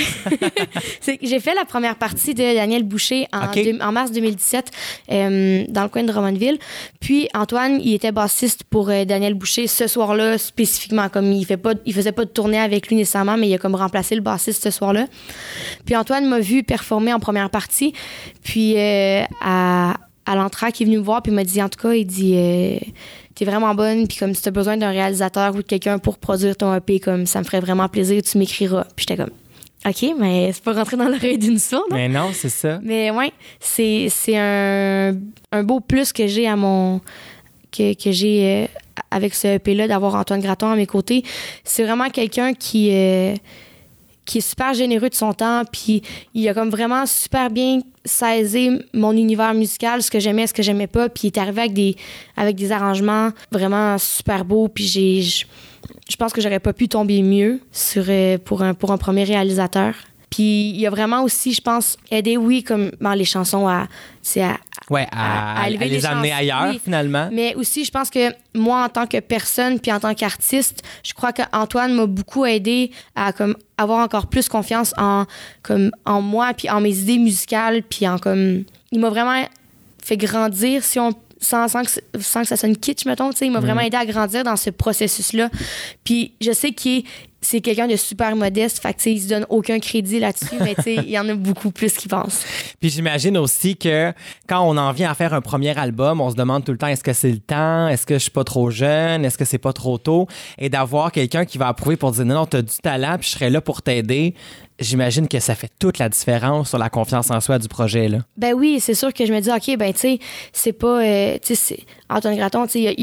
j'ai 1.22 1.40
fait 1.42 1.54
la 1.54 1.66
première 1.66 1.98
partie 1.98 2.34
de 2.34 2.56
Daniel 2.56 2.84
Boucher 2.84 3.28
en, 3.34 3.92
mars 3.92 4.12
2017 4.14 4.72
euh, 5.12 5.66
dans 5.68 5.84
le 5.84 5.90
coin 5.90 6.04
de 6.04 6.08
Drummondville. 6.08 6.60
Puis 7.02 7.28
Antoine, 7.34 7.82
il 7.82 7.94
était 7.94 8.14
bassiste 8.14 8.64
pour 8.64 8.86
Daniel 8.86 9.34
Boucher 9.34 9.68
ce 9.68 9.88
soir-là 9.88 10.38
spécifiquement. 10.38 11.10
Comme 11.10 11.34
il 11.34 11.46
fait 11.46 11.58
pas, 11.58 11.74
il 11.86 11.94
faisait 11.94 12.14
pas 12.14 12.24
de 12.24 12.30
tournée 12.30 12.60
avec 12.60 12.88
lui 12.88 12.96
nécessairement, 12.96 13.36
mais 13.36 13.50
il 13.50 13.54
a 13.54 13.58
comme 13.58 13.76
remplacé 13.76 14.16
le 14.16 14.22
bassiste 14.22 14.64
ce 14.64 14.72
soir-là. 14.72 15.08
Puis 15.86 15.98
Antoine 15.98 16.26
m'a 16.26 16.40
vu 16.40 16.64
performer 16.64 17.14
en 17.14 17.20
première 17.20 17.33
partie. 17.50 17.94
Puis 18.44 18.76
euh, 18.78 19.24
à, 19.42 19.96
à 20.26 20.36
l'entraque, 20.36 20.80
il 20.80 20.84
est 20.84 20.86
venu 20.86 20.98
me 20.98 21.04
voir 21.04 21.22
puis 21.22 21.32
il 21.32 21.36
m'a 21.36 21.44
dit 21.44 21.62
en 21.62 21.70
tout 21.70 21.80
cas, 21.80 21.94
il 21.94 22.06
dit 22.06 22.34
euh, 22.36 22.78
t'es 23.36 23.46
vraiment 23.46 23.74
bonne 23.76 24.08
puis 24.08 24.18
comme 24.18 24.34
si 24.34 24.42
t'as 24.42 24.52
besoin 24.52 24.78
d'un 24.78 24.92
réalisateur 24.92 25.54
ou 25.56 25.58
de 25.58 25.62
quelqu'un 25.68 25.98
pour 26.00 26.18
produire 26.18 26.56
ton 26.56 26.74
EP, 26.76 27.00
comme 27.00 27.26
ça 27.26 27.40
me 27.40 27.44
ferait 27.46 27.60
vraiment 27.62 27.88
plaisir, 27.90 28.22
tu 28.22 28.38
m'écriras. 28.38 28.86
Puis 28.96 29.06
j'étais 29.08 29.22
comme 29.22 29.32
OK, 29.86 30.06
mais 30.18 30.52
c'est 30.54 30.64
pas 30.64 30.72
rentré 30.74 30.96
dans 30.96 31.10
l'oreille 31.10 31.38
d'une 31.38 31.60
sourde. 31.60 31.88
mais 31.92 32.08
non, 32.08 32.30
c'est 32.34 32.48
ça. 32.48 32.80
Mais 32.84 33.12
ouais, 33.12 33.34
c'est, 33.60 34.08
c'est 34.10 34.38
un, 34.38 35.14
un 35.52 35.64
beau 35.64 35.82
plus 35.82 36.14
que 36.14 36.26
j'ai 36.26 36.48
à 36.48 36.56
mon. 36.56 37.02
que, 37.70 37.94
que 37.94 38.12
j'ai 38.14 38.64
euh, 38.64 38.68
avec 39.12 39.34
ce 39.36 39.48
EP-là, 39.48 39.90
d'avoir 39.90 40.16
Antoine 40.16 40.40
Graton 40.40 40.70
à 40.70 40.78
mes 40.78 40.86
côtés. 40.86 41.24
C'est 41.66 41.84
vraiment 41.84 42.10
quelqu'un 42.10 42.54
qui. 42.54 42.92
euh, 42.94 43.34
qui 44.26 44.40
est 44.40 44.42
super 44.42 44.74
généreux 44.74 45.10
de 45.10 45.16
son 45.16 45.34
temps, 45.34 45.64
puis 45.72 46.02
il 46.34 46.48
a 46.48 46.54
comme 46.54 46.70
vraiment 46.70 47.06
super 47.06 47.50
bien 47.50 47.80
saisi 48.06 48.72
mon 48.94 49.14
univers 49.14 49.54
musical, 49.54 50.02
ce 50.02 50.12
que 50.12 50.20
j'aimais, 50.20 50.48
ce 50.48 50.54
que 50.54 50.64
j'aimais 50.64 50.88
pas, 50.88 51.10
puis 51.10 51.28
il 51.28 51.28
est 51.28 51.38
arrivé 51.38 51.62
avec 51.62 51.74
des, 51.74 51.96
avec 52.36 52.56
des 52.56 52.72
arrangements 52.72 53.30
vraiment 53.52 53.98
super 53.98 54.46
beaux, 54.46 54.68
puis 54.68 54.86
j'ai, 54.86 55.22
je 55.22 56.16
pense 56.18 56.34
que 56.34 56.42
j'aurais 56.42 56.60
pas 56.60 56.74
pu 56.74 56.88
tomber 56.88 57.22
mieux 57.22 57.60
sur, 57.72 58.06
euh, 58.08 58.38
pour, 58.38 58.62
un, 58.62 58.74
pour 58.74 58.92
un 58.92 58.98
premier 58.98 59.24
réalisateur. 59.24 59.96
Puis 60.30 60.72
il 60.72 60.86
a 60.88 60.90
vraiment 60.90 61.24
aussi, 61.24 61.54
je 61.54 61.62
pense, 61.62 61.96
aidé, 62.10 62.38
oui, 62.38 62.64
comme 62.64 62.92
dans 63.00 63.14
les 63.14 63.24
chansons, 63.24 63.68
à, 63.68 63.88
à, 64.38 64.58
Ouais, 64.90 65.08
à, 65.12 65.54
à 65.54 65.64
à 65.64 65.70
élever 65.70 65.86
les 65.86 65.92
les 65.98 66.06
amener 66.06 66.32
ailleurs, 66.32 66.68
oui. 66.70 66.82
finalement. 66.84 67.30
Mais 67.32 67.56
aussi, 67.56 67.86
je 67.86 67.92
pense 67.92 68.10
que 68.10 68.34
moi, 68.54 68.84
en 68.84 68.90
tant 68.90 69.08
que 69.08 69.20
personne, 69.20 69.80
puis 69.80 69.92
en 69.92 70.00
tant 70.00 70.14
qu'artiste, 70.14 70.82
je 71.04 71.14
crois 71.14 71.32
qu'Antoine 71.34 71.94
m'a 71.94 72.06
beaucoup 72.06 72.46
aidé 72.46 72.92
à 73.16 73.32
comme 73.34 73.56
avoir 73.78 74.00
encore 74.04 74.28
plus 74.28 74.50
confiance 74.50 74.94
en 74.98 75.26
comme 75.62 75.92
en 76.06 76.22
moi, 76.22 76.54
puis 76.54 76.70
en 76.70 76.82
mes 76.82 76.98
idées 76.98 77.18
musicales, 77.18 77.82
puis 77.84 78.08
en 78.08 78.18
comme 78.18 78.64
il 78.92 79.00
m'a 79.00 79.10
vraiment 79.10 79.46
fait 80.04 80.18
grandir 80.18 80.84
si 80.84 81.00
on 81.00 81.12
sans, 81.40 81.68
sans, 81.68 81.84
que, 81.84 81.90
sans 82.22 82.42
que 82.44 82.48
ça 82.48 82.56
sonne 82.56 82.78
kitsch, 82.78 83.06
mettons, 83.06 83.32
il 83.32 83.52
m'a 83.52 83.60
vraiment 83.60 83.82
aidé 83.82 83.98
à 83.98 84.06
grandir 84.06 84.46
dans 84.46 84.56
ce 84.56 84.70
processus-là. 84.70 85.50
Puis 86.06 86.32
je 86.40 86.54
sais 86.54 86.72
qu'il 86.72 87.00
est- 87.00 87.04
c'est 87.44 87.62
quelqu'un 87.62 87.88
de 87.88 87.96
super 87.96 88.36
modeste, 88.36 88.82
fait 88.82 88.94
que, 88.94 89.02
tu 89.02 89.12
il 89.12 89.22
se 89.22 89.28
donne 89.28 89.46
aucun 89.50 89.80
crédit 89.80 90.20
là-dessus, 90.20 90.56
mais 90.62 90.74
tu 90.76 90.82
sais, 90.82 90.96
il 91.06 91.10
y 91.10 91.20
en 91.20 91.28
a 91.30 91.36
beaucoup 91.36 91.72
plus 91.72 91.94
qui 91.94 92.08
pensent. 92.08 92.46
Puis 92.80 92.90
j'imagine 92.90 93.38
aussi 93.38 93.76
que 93.76 94.14
quand 94.48 94.62
on 94.62 94.78
en 94.78 94.92
vient 94.92 95.12
à 95.12 95.14
faire 95.14 95.34
un 95.34 95.42
premier 95.42 95.78
album, 95.78 96.22
on 96.22 96.32
se 96.32 96.36
demande 96.36 96.64
tout 96.64 96.72
le 96.72 96.78
temps 96.78 96.88
est-ce 96.88 97.04
que 97.04 97.14
c'est 97.14 97.32
le 97.32 97.40
temps, 97.40 97.88
est-ce 97.88 98.06
que 98.06 98.16
je 98.16 98.20
suis 98.20 98.32
pas 98.32 98.44
trop 98.44 98.72
jeune, 98.72 99.26
est-ce 99.26 99.38
que 99.38 99.46
c'est 99.46 99.58
pas 99.58 99.74
trop 99.74 99.98
tôt, 99.98 100.28
et 100.58 100.70
d'avoir 100.70 101.12
quelqu'un 101.12 101.46
qui 101.46 101.58
va 101.58 101.68
approuver 101.68 101.98
pour 101.98 102.12
dire 102.12 102.26
non, 102.26 102.36
non, 102.36 102.46
t'as 102.46 102.62
du 102.62 102.78
talent, 102.82 103.18
puis 103.20 103.30
je 103.30 103.36
serai 103.36 103.50
là 103.50 103.62
pour 103.62 103.82
t'aider. 103.82 104.34
J'imagine 104.80 105.28
que 105.28 105.40
ça 105.40 105.54
fait 105.54 105.70
toute 105.78 106.00
la 106.00 106.10
différence 106.10 106.70
sur 106.70 106.80
la 106.80 106.90
confiance 106.90 107.30
en 107.30 107.40
soi 107.40 107.60
du 107.60 107.68
projet 107.68 108.08
là. 108.08 108.20
Ben 108.38 108.54
oui, 108.54 108.80
c'est 108.80 108.96
sûr 108.96 109.14
que 109.14 109.26
je 109.26 109.32
me 109.34 109.40
dis, 109.40 109.52
OK, 109.52 109.78
ben 109.78 109.94
tu 109.94 110.00
sais, 110.00 110.20
c'est 110.52 110.74
pas. 110.74 111.04
euh, 111.04 111.38
tu 111.44 111.56
sais, 111.56 111.80
Antoine 112.10 112.36
Graton, 112.36 112.66
tu 112.66 112.84
sais, 112.84 112.96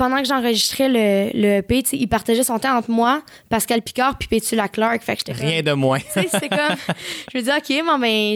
pendant 0.00 0.16
que 0.22 0.24
j'enregistrais 0.26 0.88
le, 0.88 1.30
le 1.38 1.56
EP, 1.58 1.82
il 1.92 2.08
partageait 2.08 2.42
son 2.42 2.58
temps 2.58 2.74
entre 2.78 2.90
moi, 2.90 3.20
Pascal 3.50 3.82
Picard, 3.82 4.16
puis 4.16 4.28
Pétula 4.28 4.66
Clark. 4.68 5.02
Fait 5.02 5.14
que 5.16 5.24
comme- 5.26 5.36
Rien 5.46 5.62
de 5.62 5.72
moins. 5.72 5.98
C'est 6.14 6.48
comme. 6.48 6.76
Je 7.30 7.36
me 7.38 7.42
dis, 7.42 7.50
OK, 7.50 7.84
bon, 7.86 7.98
ben, 7.98 8.34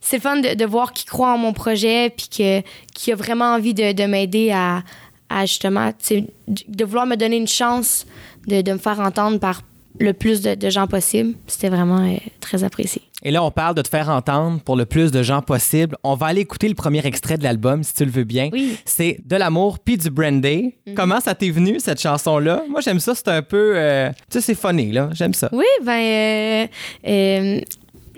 c'est 0.00 0.18
fun 0.20 0.36
de, 0.40 0.54
de 0.54 0.64
voir 0.64 0.92
qu'il 0.92 1.08
croit 1.08 1.32
en 1.32 1.38
mon 1.38 1.52
projet, 1.52 2.10
puis 2.10 2.26
que- 2.36 2.62
qu'il 2.92 3.12
a 3.12 3.16
vraiment 3.16 3.54
envie 3.54 3.74
de, 3.74 3.92
de 3.92 4.04
m'aider 4.06 4.50
à, 4.50 4.82
à 5.28 5.46
justement, 5.46 5.92
de 6.48 6.84
vouloir 6.84 7.06
me 7.06 7.14
donner 7.16 7.36
une 7.36 7.46
chance 7.48 8.06
de, 8.48 8.60
de 8.60 8.72
me 8.72 8.78
faire 8.78 8.98
entendre 8.98 9.38
par 9.38 9.62
le 10.00 10.12
plus 10.14 10.42
de, 10.42 10.56
de 10.56 10.68
gens 10.70 10.88
possible. 10.88 11.34
C'était 11.46 11.68
vraiment 11.68 12.04
euh, 12.04 12.16
très 12.40 12.64
apprécié. 12.64 13.02
Et 13.24 13.30
là, 13.30 13.42
on 13.42 13.50
parle 13.50 13.74
de 13.74 13.82
te 13.82 13.88
faire 13.88 14.10
entendre 14.10 14.60
pour 14.60 14.76
le 14.76 14.84
plus 14.84 15.10
de 15.10 15.22
gens 15.22 15.40
possible. 15.40 15.96
On 16.04 16.14
va 16.14 16.26
aller 16.26 16.42
écouter 16.42 16.68
le 16.68 16.74
premier 16.74 17.04
extrait 17.06 17.38
de 17.38 17.42
l'album, 17.44 17.82
si 17.82 17.94
tu 17.94 18.04
le 18.04 18.10
veux 18.10 18.24
bien. 18.24 18.50
Oui. 18.52 18.76
C'est 18.84 19.18
De 19.24 19.36
l'amour 19.36 19.78
puis 19.78 19.96
du 19.96 20.10
brandy. 20.10 20.74
Comment 20.94 21.20
ça 21.20 21.34
t'est 21.34 21.50
venu, 21.50 21.80
cette 21.80 22.00
chanson-là? 22.00 22.62
Moi, 22.68 22.80
j'aime 22.82 23.00
ça. 23.00 23.14
C'est 23.14 23.28
un 23.28 23.42
peu... 23.42 23.72
euh, 23.76 24.10
Tu 24.30 24.38
sais, 24.38 24.40
c'est 24.40 24.54
funny, 24.54 24.92
là. 24.92 25.08
J'aime 25.12 25.32
ça. 25.34 25.48
Oui, 25.52 25.64
ben. 25.82 25.92
euh, 25.92 26.66
euh, 27.08 27.60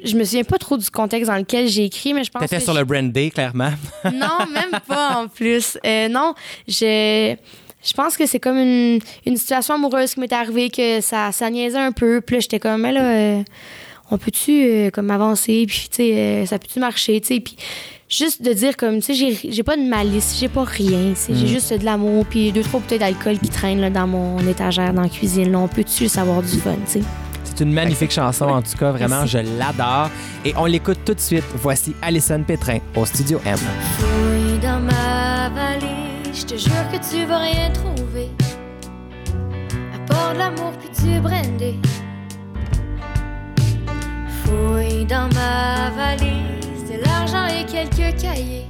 je 0.04 0.16
me 0.16 0.24
souviens 0.24 0.44
pas 0.44 0.58
trop 0.58 0.76
du 0.76 0.90
contexte 0.90 1.30
dans 1.30 1.36
lequel 1.38 1.68
j'ai 1.68 1.84
écrit, 1.84 2.12
mais 2.12 2.22
je 2.24 2.30
pense 2.30 2.42
T'étais 2.42 2.56
que 2.58 2.62
sur 2.62 2.74
je- 2.74 2.78
le 2.80 2.84
brandy, 2.84 3.30
clairement. 3.30 3.70
Non, 4.04 4.46
même 4.52 4.78
pas 4.86 5.16
en 5.18 5.28
plus. 5.28 5.78
Euh, 5.86 6.08
non, 6.08 6.34
je. 6.68 7.34
Je 7.84 7.92
pense 7.92 8.16
que 8.16 8.26
c'est 8.26 8.40
comme 8.40 8.56
une, 8.58 8.98
une 9.26 9.36
situation 9.36 9.74
amoureuse 9.74 10.14
qui 10.14 10.18
m'est 10.20 10.32
arrivée, 10.32 10.70
que 10.70 11.00
ça, 11.00 11.30
ça 11.30 11.48
niaisait 11.50 11.78
un 11.78 11.92
peu. 11.92 12.20
Puis 12.20 12.34
là, 12.36 12.40
j'étais 12.40 12.58
comme, 12.58 12.80
mais 12.82 12.90
là, 12.90 13.04
euh, 13.04 13.42
on 14.10 14.18
peut-tu 14.18 14.52
euh, 14.64 14.90
comme 14.90 15.10
avancer? 15.10 15.64
Puis, 15.66 15.88
tu 15.90 15.96
sais, 15.96 16.16
euh, 16.16 16.46
ça 16.46 16.58
peut-tu 16.58 16.78
marcher? 16.80 17.20
Tu 17.20 17.26
sais, 17.34 17.40
puis 17.40 17.56
juste 18.08 18.42
de 18.42 18.52
dire 18.52 18.76
comme, 18.76 19.00
tu 19.00 19.06
sais, 19.06 19.14
j'ai- 19.14 19.50
j'ai 19.52 19.62
pas 19.62 19.76
de 19.76 19.82
malice, 19.82 20.36
j'ai 20.40 20.48
pas 20.48 20.64
rien. 20.64 21.10
tu 21.14 21.16
sais, 21.16 21.34
J'ai 21.34 21.46
juste 21.48 21.72
de 21.72 21.84
l'amour, 21.84 22.24
puis 22.26 22.52
deux, 22.52 22.62
trois 22.62 22.80
bouteilles 22.80 22.98
d'alcool 23.00 23.38
qui 23.38 23.48
traînent 23.48 23.80
là, 23.80 23.90
dans 23.90 24.06
mon 24.06 24.38
étagère, 24.46 24.92
dans 24.92 25.02
la 25.02 25.08
cuisine. 25.08 25.50
Là, 25.52 25.58
on 25.58 25.68
peut-tu 25.68 26.04
juste 26.04 26.18
avoir 26.18 26.42
du 26.42 26.56
fun, 26.58 26.74
tu 26.86 27.00
sais? 27.00 27.00
C'est 27.44 27.64
une 27.64 27.72
magnifique 27.72 28.10
chanson, 28.12 28.44
en 28.44 28.60
tout 28.60 28.76
cas. 28.78 28.90
Vraiment, 28.92 29.20
Merci. 29.20 29.28
je 29.32 29.58
l'adore. 29.58 30.10
Et 30.44 30.52
on 30.58 30.66
l'écoute 30.66 30.98
tout 31.06 31.14
de 31.14 31.20
suite. 31.20 31.44
Voici 31.54 31.94
Alison 32.02 32.42
Pétrin 32.46 32.78
au 32.94 33.06
Studio 33.06 33.40
M. 33.46 33.56
Fouille 33.56 34.58
dans 34.60 34.78
ma 34.80 35.48
valise, 35.48 35.88
je 36.40 36.44
te 36.44 36.56
jure 36.58 36.72
que 36.92 36.98
tu 37.10 37.24
vas 37.24 37.38
rien 37.38 37.70
trouver. 37.72 38.28
À 39.94 39.98
part 40.06 40.34
de 40.34 40.38
l'amour 40.38 40.72
puis 40.78 40.90
du 41.02 41.18
brandy. 41.20 41.74
Fouille 44.46 45.04
dans 45.06 45.28
ma 45.34 45.90
valise, 45.90 46.84
de 46.88 47.04
l'argent 47.04 47.46
et 47.46 47.64
quelques 47.66 48.16
cahiers. 48.20 48.66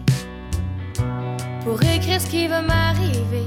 Pour 1.65 1.83
écrire 1.83 2.21
ce 2.21 2.27
qui 2.27 2.49
va 2.49 2.63
m'arriver. 2.63 3.47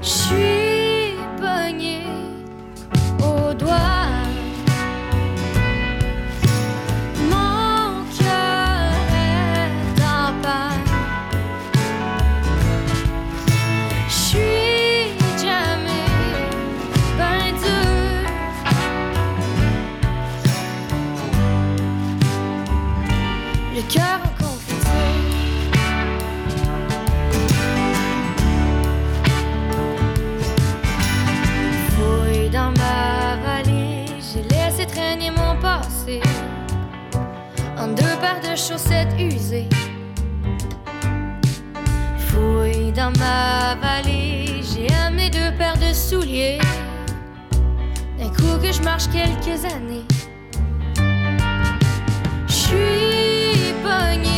Je 0.00 0.08
suis 0.08 1.14
pognée 1.38 2.06
au 3.18 3.52
doigt. 3.52 4.03
Deux 37.94 38.16
paires 38.20 38.40
de 38.42 38.56
chaussettes 38.56 39.14
usées. 39.18 39.68
Fouille 42.18 42.92
dans 42.92 43.12
ma 43.18 43.74
valise, 43.76 44.76
j'ai 44.76 44.92
amené 45.06 45.30
deux 45.30 45.52
paires 45.56 45.78
de 45.78 45.92
souliers. 45.92 46.58
D'un 48.18 48.28
coup 48.28 48.58
que 48.62 48.72
je 48.72 48.82
marche 48.82 49.04
quelques 49.12 49.64
années, 49.64 50.06
je 52.48 52.52
suis 52.52 53.74
pognée 53.82 54.33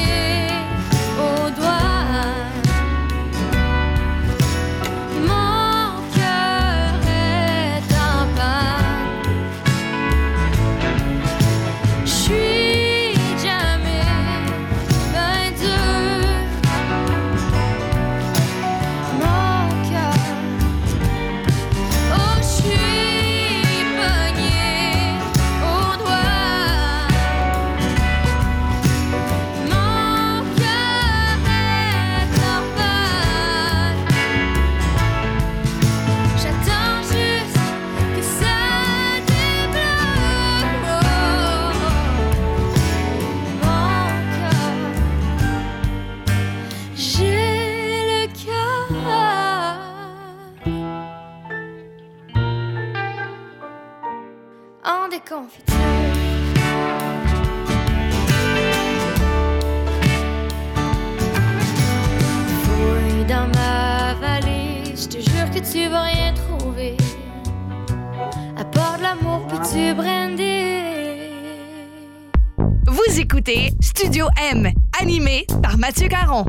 M, 74.40 74.70
animé 75.00 75.46
par 75.62 75.78
Mathieu 75.78 76.08
Caron. 76.08 76.44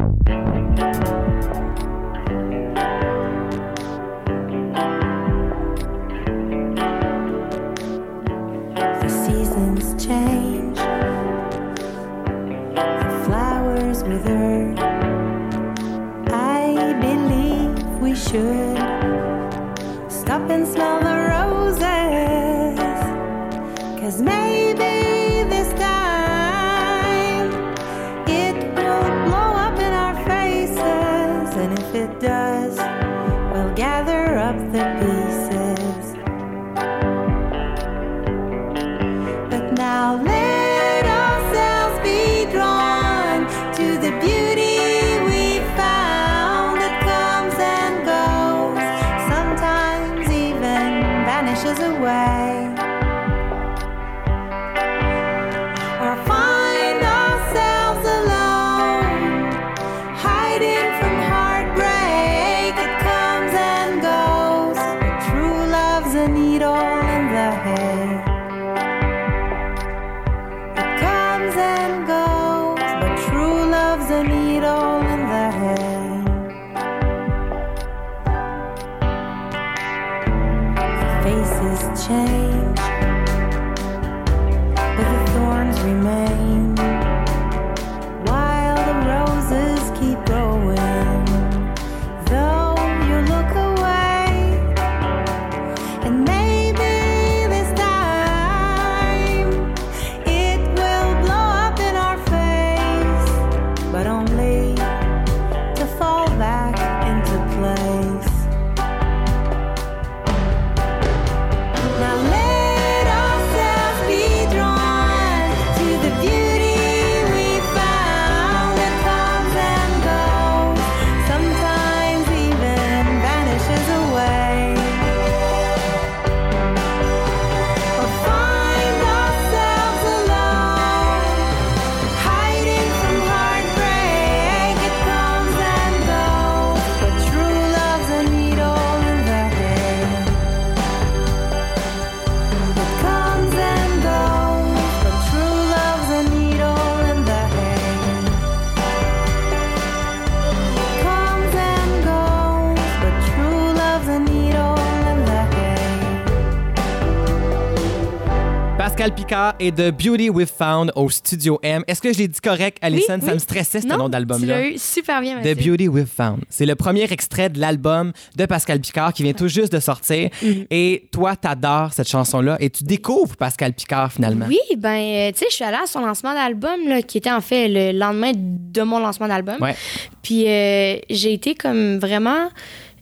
Picard 159.27 159.55
et 159.59 159.71
de 159.71 159.91
Beauty 159.91 160.29
We've 160.29 160.49
Found 160.57 160.93
au 160.95 161.09
Studio 161.09 161.59
M. 161.61 161.83
Est-ce 161.85 162.01
que 162.01 162.13
je 162.13 162.17
l'ai 162.17 162.29
dit 162.29 162.39
correct, 162.39 162.77
Alison? 162.81 163.15
Oui, 163.15 163.19
Ça 163.19 163.27
oui. 163.27 163.33
me 163.33 163.39
stressait, 163.39 163.81
ce 163.81 163.87
Non, 163.87 163.97
nom 163.97 164.05
Tu 164.05 164.11
d'album-là. 164.11 164.77
super 164.77 165.19
bien, 165.19 165.41
The 165.41 165.47
Mathieu. 165.47 165.71
Beauty 165.71 165.87
We've 165.89 166.07
Found. 166.07 166.43
C'est 166.49 166.65
le 166.65 166.75
premier 166.75 167.03
extrait 167.11 167.49
de 167.49 167.59
l'album 167.59 168.13
de 168.37 168.45
Pascal 168.45 168.79
Picard 168.79 169.11
qui 169.11 169.23
vient 169.23 169.33
tout 169.33 169.49
juste 169.49 169.73
de 169.73 169.81
sortir. 169.81 170.29
Mm-hmm. 170.41 170.67
Et 170.71 171.09
toi, 171.11 171.35
t'adores 171.35 171.91
cette 171.91 172.07
chanson-là 172.07 172.55
et 172.61 172.69
tu 172.69 172.85
découvres 172.85 173.35
Pascal 173.35 173.73
Picard 173.73 174.13
finalement. 174.13 174.45
Oui, 174.47 174.59
ben, 174.77 174.95
euh, 174.95 175.31
tu 175.33 175.39
sais, 175.39 175.47
je 175.49 175.55
suis 175.55 175.65
allée 175.65 175.75
à 175.83 175.87
son 175.87 176.05
lancement 176.05 176.33
d'album, 176.33 176.79
qui 177.05 177.17
était 177.17 177.31
en 177.31 177.41
fait 177.41 177.67
le 177.67 177.99
lendemain 177.99 178.31
de 178.33 178.81
mon 178.81 178.99
lancement 178.99 179.27
d'album. 179.27 179.57
Ouais. 179.59 179.75
Puis 180.21 180.47
euh, 180.47 180.99
j'ai 181.09 181.33
été 181.33 181.53
comme 181.53 181.97
vraiment 181.97 182.47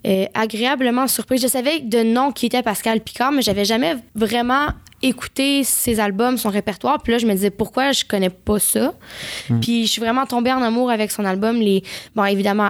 euh, 0.06 0.26
agréablement 0.34 1.08
surprise. 1.08 1.42
Je 1.42 1.48
savais 1.48 1.80
de 1.80 2.04
nom 2.04 2.32
qui 2.32 2.46
était 2.46 2.62
Pascal 2.64 3.02
Picard, 3.02 3.32
mais 3.32 3.42
j'avais 3.42 3.66
jamais 3.66 3.96
vraiment 4.14 4.68
écouté 5.02 5.64
ses 5.64 6.00
albums, 6.00 6.38
son 6.38 6.50
répertoire. 6.50 7.02
Puis 7.04 7.12
là, 7.12 7.18
je 7.20 7.26
me 7.28 7.34
disais 7.34 7.50
pourquoi 7.52 7.92
je 7.92 8.06
connais 8.06 8.30
pas 8.30 8.60
ça? 8.60 8.94
Hmm. 9.50 9.60
Puis 9.60 9.86
je 9.86 9.92
suis 9.92 10.00
vraiment 10.02 10.26
tombée 10.26 10.52
en 10.52 10.62
amour 10.62 10.90
avec 10.90 11.12
son 11.12 11.26
album. 11.26 11.60
Les... 11.60 11.84
Bon, 12.16 12.24
évidemment, 12.26 12.70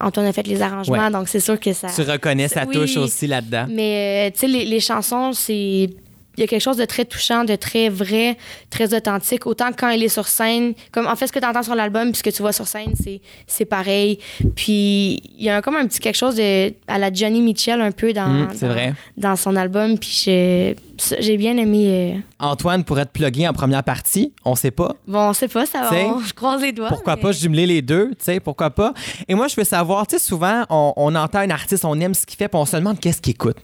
Antoine 0.00 0.26
a 0.26 0.32
fait 0.32 0.46
les 0.46 0.62
arrangements, 0.62 0.96
Ouais. 0.96 1.10
donc 1.10 1.28
c'est 1.28 1.40
sûr 1.40 1.60
que 1.60 1.72
ça. 1.72 1.88
Tu 1.94 2.02
reconnais 2.02 2.48
sa 2.48 2.64
Oui. 2.64 2.74
touche 2.74 2.96
aussi 2.96 3.26
là-dedans. 3.26 3.66
Mais, 3.68 4.28
euh, 4.28 4.32
tu 4.32 4.40
sais, 4.40 4.46
les, 4.48 4.64
les 4.64 4.80
chansons, 4.80 5.32
c'est. 5.32 5.90
Il 6.36 6.40
y 6.40 6.44
a 6.44 6.46
quelque 6.46 6.60
chose 6.62 6.76
de 6.76 6.84
très 6.84 7.04
touchant, 7.04 7.44
de 7.44 7.56
très 7.56 7.88
vrai, 7.88 8.36
très 8.70 8.92
authentique. 8.94 9.46
Autant 9.46 9.70
quand 9.76 9.90
il 9.90 10.02
est 10.02 10.08
sur 10.08 10.26
scène, 10.28 10.74
comme 10.92 11.06
en 11.06 11.16
fait, 11.16 11.26
ce 11.26 11.32
que 11.32 11.38
tu 11.38 11.46
entends 11.46 11.62
sur 11.62 11.74
l'album 11.74 12.08
puis 12.10 12.18
ce 12.18 12.22
que 12.22 12.30
tu 12.30 12.42
vois 12.42 12.52
sur 12.52 12.66
scène, 12.66 12.92
c'est, 13.02 13.20
c'est 13.46 13.64
pareil. 13.64 14.18
Puis 14.54 15.22
il 15.38 15.44
y 15.44 15.48
a 15.48 15.56
un- 15.56 15.60
comme 15.62 15.76
un 15.76 15.86
petit 15.86 16.00
quelque 16.00 16.16
chose 16.16 16.36
de, 16.36 16.72
à 16.88 16.98
la 16.98 17.12
Johnny 17.12 17.40
Mitchell 17.40 17.80
un 17.80 17.92
peu 17.92 18.12
dans, 18.12 18.26
Mm, 18.28 18.48
c'est 18.54 18.66
dans, 18.66 18.72
vrai. 18.72 18.94
dans 19.16 19.36
son 19.36 19.56
album. 19.56 19.98
Puis 19.98 20.22
je- 20.26 20.74
j'ai 21.20 21.36
bien 21.36 21.56
aimé. 21.56 22.14
euh, 22.16 22.20
Antoine 22.46 22.84
pourrait 22.84 23.06
te 23.06 23.12
plugger 23.12 23.46
en 23.48 23.52
première 23.52 23.82
partie, 23.84 24.32
on 24.44 24.54
sait 24.54 24.70
pas. 24.70 24.94
Bon, 25.06 25.30
on 25.30 25.32
sait 25.32 25.48
pas, 25.48 25.66
ça 25.66 25.82
va. 25.90 25.96
On- 25.96 26.20
Je 26.20 26.32
croise 26.34 26.62
les 26.62 26.72
doigts. 26.72 26.88
Pourquoi 26.88 27.16
mais- 27.16 27.22
pas 27.22 27.32
jumeler 27.32 27.66
les 27.66 27.82
deux, 27.82 28.08
tu 28.10 28.16
sais, 28.24 28.40
pourquoi 28.40 28.70
pas? 28.70 28.92
Et 29.28 29.34
moi, 29.34 29.48
je 29.48 29.56
veux 29.56 29.64
savoir, 29.64 30.06
tu 30.06 30.16
sais, 30.18 30.24
souvent, 30.24 30.64
on, 30.70 30.92
on 30.96 31.14
entend 31.14 31.38
un 31.40 31.50
artiste, 31.50 31.84
on 31.84 31.98
aime 32.00 32.14
ce 32.14 32.24
qu'il 32.26 32.36
fait, 32.36 32.48
puis 32.48 32.58
on 32.58 32.64
se 32.64 32.76
demande 32.76 32.98
qu'est-ce 33.00 33.20
qu'il 33.20 33.32
écoute. 33.32 33.56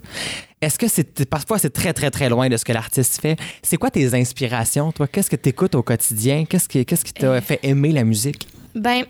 Est-ce 0.61 0.79
que 0.79 0.87
c'est 0.89 1.25
parfois 1.29 1.59
c'est 1.59 1.71
très 1.71 1.93
très 1.93 2.11
très 2.13 2.29
loin 2.29 2.49
de 2.49 2.57
ce 2.57 2.65
que 2.65 2.73
l'artiste 2.73 3.21
fait? 3.21 3.37
C'est 3.63 3.77
quoi 3.77 3.91
tes 3.91 4.15
inspirations 4.15 4.93
toi? 4.93 5.09
Qu'est-ce 5.09 5.29
que 5.29 5.35
tu 5.37 5.49
écoutes 5.49 5.75
au 5.75 5.83
quotidien? 5.83 6.45
Qu'est-ce 6.45 6.69
qui 6.69 6.85
qu'est-ce 6.87 7.05
qui 7.05 7.13
Euh. 7.25 7.35
t'a 7.35 7.41
fait 7.41 7.59
aimer 7.65 7.91
la 7.91 8.05
musique? 8.05 8.47
Ben, 8.75 9.03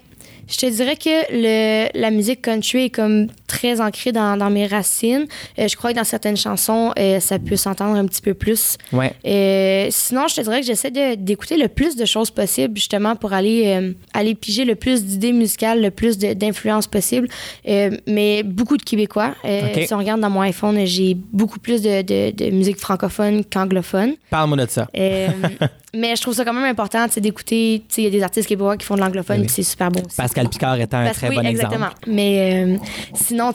je 0.48 0.56
te 0.56 0.66
dirais 0.66 0.96
que 0.96 1.08
le, 1.32 1.88
la 1.98 2.10
musique 2.10 2.42
country 2.42 2.84
est 2.86 2.90
comme 2.90 3.28
très 3.46 3.80
ancrée 3.80 4.12
dans, 4.12 4.36
dans 4.36 4.50
mes 4.50 4.66
racines. 4.66 5.26
Euh, 5.58 5.68
je 5.68 5.76
crois 5.76 5.92
que 5.92 5.98
dans 5.98 6.04
certaines 6.04 6.36
chansons, 6.36 6.92
euh, 6.98 7.20
ça 7.20 7.38
peut 7.38 7.56
s'entendre 7.56 7.96
un 7.96 8.06
petit 8.06 8.22
peu 8.22 8.34
plus. 8.34 8.76
Ouais. 8.92 9.12
Euh, 9.26 9.88
sinon, 9.90 10.26
je 10.28 10.36
te 10.36 10.40
dirais 10.40 10.60
que 10.60 10.66
j'essaie 10.66 10.90
d'écouter 11.16 11.56
le 11.56 11.68
plus 11.68 11.96
de 11.96 12.04
choses 12.04 12.30
possibles, 12.30 12.76
justement, 12.76 13.14
pour 13.16 13.32
aller, 13.32 13.64
euh, 13.66 13.92
aller 14.14 14.34
piger 14.34 14.64
le 14.64 14.74
plus 14.74 15.04
d'idées 15.04 15.32
musicales, 15.32 15.80
le 15.82 15.90
plus 15.90 16.18
d'influences 16.18 16.86
possibles. 16.86 17.28
Euh, 17.68 17.90
mais 18.06 18.42
beaucoup 18.42 18.76
de 18.76 18.82
Québécois. 18.82 19.34
Euh, 19.44 19.68
OK. 19.74 19.84
Si 19.86 19.94
on 19.94 19.98
regarde 19.98 20.20
dans 20.20 20.30
mon 20.30 20.40
iPhone, 20.40 20.78
j'ai 20.86 21.14
beaucoup 21.14 21.58
plus 21.60 21.82
de, 21.82 22.02
de- 22.02 22.30
de 22.30 22.50
musique 22.50 22.78
francophone 22.78 23.44
qu'anglophone. 23.44 24.14
Parle-moi 24.30 24.56
de 24.64 24.70
ça. 24.70 24.88
Mais 25.94 26.16
je 26.16 26.22
trouve 26.22 26.32
ça 26.34 26.44
quand 26.44 26.54
même 26.54 26.64
important 26.64 27.06
d'écouter. 27.18 27.82
Il 27.98 28.04
y 28.04 28.06
a 28.06 28.10
des 28.10 28.22
artistes 28.22 28.48
québécois 28.48 28.78
qui 28.78 28.86
font 28.86 28.94
de 28.94 29.00
l'anglophone, 29.00 29.42
Oui. 29.42 29.46
c'est 29.50 29.62
super 29.62 29.90
bon 29.90 30.00
aussi. 30.06 30.16
Pascal 30.16 30.48
Picard 30.48 30.80
étant 30.80 30.98
un 30.98 31.04
Parce- 31.04 31.18
très 31.18 31.28
oui, 31.28 31.36
bon 31.36 31.42
exactement. 31.42 31.86
exemple. 31.86 32.04
Mais 32.06 32.64
euh, 32.66 32.76
sinon, 33.14 33.52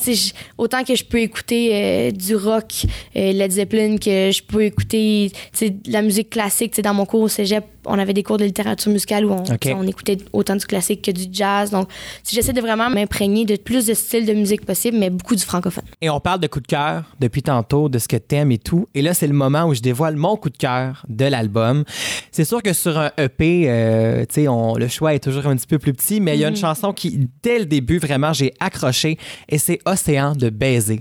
autant 0.58 0.84
que 0.84 0.94
je 0.96 1.04
peux 1.04 1.20
écouter 1.20 1.72
euh, 1.74 2.12
du 2.12 2.36
rock, 2.36 2.86
euh, 3.16 3.32
Led 3.32 3.52
Zeppelin, 3.52 3.98
que 3.98 4.30
je 4.32 4.44
peux 4.44 4.64
écouter 4.66 5.32
de 5.60 5.92
la 5.92 6.04
musique 6.04 6.30
classique. 6.30 6.80
Dans 6.82 6.94
mon 6.94 7.06
cours 7.08 7.22
au 7.22 7.28
cégep, 7.28 7.66
on 7.88 7.98
avait 8.00 8.14
des 8.14 8.24
cours 8.24 8.38
de 8.38 8.46
littérature 8.46 8.92
musicale 8.92 9.26
où 9.26 9.32
on, 9.32 9.84
écoutait 9.88 10.18
autant 10.34 10.56
du 10.56 10.66
classique 10.66 11.02
que 11.04 11.12
du 11.12 11.26
jazz. 11.32 11.72
Donc, 11.72 11.90
j'essaie 12.30 12.54
de 12.54 12.62
vraiment 12.62 12.90
m'imprégner 12.90 13.46
de 13.46 13.56
plus 13.56 13.86
de 13.86 13.94
styles 13.94 14.26
de 14.26 14.34
musique 14.34 14.66
possible, 14.66 14.98
mais 14.98 15.10
beaucoup 15.10 15.36
du 15.36 15.44
francophone. 15.44 15.84
Et 16.02 16.10
on 16.10 16.20
parle 16.20 16.40
de 16.40 16.48
coup 16.48 16.60
de 16.60 16.68
cœur 16.68 17.04
depuis 17.20 17.42
tantôt, 17.42 17.90
de 17.90 17.98
ce 18.00 18.08
que 18.08 18.18
t'aimes 18.18 18.52
et 18.52 18.58
tout. 18.58 18.88
Et 18.94 19.02
là, 19.02 19.14
c'est 19.14 19.28
le 19.28 19.34
moment 19.34 19.66
où 19.66 19.74
je 19.74 19.82
dévoile 19.82 20.16
mon 20.16 20.36
coup 20.36 20.50
de 20.50 20.58
cœur 20.58 21.06
de 21.10 21.26
l'album. 21.26 21.84
C'est 22.32 22.46
sûr 22.46 22.62
que 22.62 22.74
sur 22.74 22.98
un 22.98 23.12
EP, 23.18 23.66
euh, 23.68 24.26
tu 24.26 24.42
sais, 24.42 24.48
on- 24.48 24.76
le 24.76 24.88
choix 24.88 25.14
est 25.14 25.20
toujours 25.20 25.48
un 25.48 25.56
petit 25.56 25.68
peu 25.68 25.80
plus 25.80 25.94
petit, 25.94 26.20
mais 26.20 26.36
il 26.36 26.42
y 26.42 26.46
a 26.46 26.50
une 26.50 26.56
chanson 26.56 26.94
qui, 26.94 27.28
dès 27.44 27.60
le 27.60 27.66
début, 27.66 27.98
vraiment, 28.00 28.34
j'ai 28.34 28.54
accroché 28.60 29.18
et 29.50 29.58
c'est 29.58 29.80
Océan 29.86 30.34
de 30.36 30.50
baiser. 30.50 31.00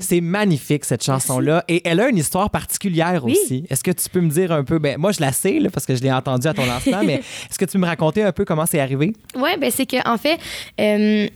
C'est 0.00 0.20
magnifique, 0.20 0.84
cette 0.84 1.04
chanson-là. 1.04 1.64
Et 1.68 1.80
elle 1.84 2.00
a 2.00 2.08
une 2.08 2.18
histoire 2.18 2.50
particulière 2.50 3.22
Oui. 3.24 3.36
aussi. 3.42 3.64
Est-ce 3.70 3.84
que 3.84 3.90
tu 3.90 4.08
peux 4.08 4.20
me 4.20 4.30
dire 4.30 4.52
un 4.52 4.64
peu, 4.64 4.78
ben, 4.78 4.98
moi, 4.98 5.12
je 5.12 5.20
la 5.20 5.32
sais, 5.32 5.58
là, 5.60 5.70
parce 5.70 5.86
que 5.86 5.94
je 5.94 6.02
l'ai 6.02 6.10
entendue 6.12 6.23
à 6.32 6.54
ton 6.54 6.64
lancement, 6.66 7.02
mais 7.04 7.14
est-ce 7.50 7.58
que 7.58 7.64
tu 7.64 7.78
me 7.78 7.86
raconter 7.86 8.22
un 8.22 8.32
peu 8.32 8.44
comment 8.44 8.66
c'est 8.66 8.80
arrivé? 8.80 9.12
Oui, 9.36 9.50
ben 9.60 9.70
c'est 9.70 9.86
que 9.86 9.96
en 10.08 10.16
fait, 10.18 10.38
euh, 10.80 11.28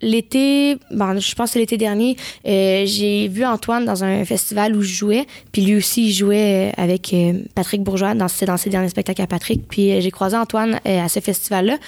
l'été, 0.00 0.76
bon, 0.90 1.18
je 1.18 1.34
pense 1.34 1.50
que 1.50 1.52
c'est 1.54 1.58
l'été 1.60 1.76
dernier, 1.78 2.16
euh, 2.46 2.84
j'ai 2.86 3.28
vu 3.28 3.44
Antoine 3.44 3.84
dans 3.84 4.04
un 4.04 4.24
festival 4.24 4.76
où 4.76 4.82
je 4.82 4.92
jouais, 4.92 5.26
puis 5.52 5.62
lui 5.62 5.76
aussi 5.76 6.08
il 6.08 6.12
jouait 6.12 6.72
euh, 6.76 6.82
avec 6.82 7.12
euh, 7.14 7.34
Patrick 7.54 7.82
Bourgeois 7.82 8.14
dans, 8.14 8.28
ses- 8.28 8.44
dans 8.46 8.56
ses 8.56 8.70
derniers 8.70 8.88
spectacles 8.90 9.22
à 9.22 9.26
Patrick, 9.26 9.66
puis 9.68 9.92
euh, 9.92 10.00
j'ai 10.00 10.10
croisé 10.10 10.36
Antoine 10.36 10.78
à 10.84 11.08
ce 11.08 11.20
festival-là. 11.20 11.78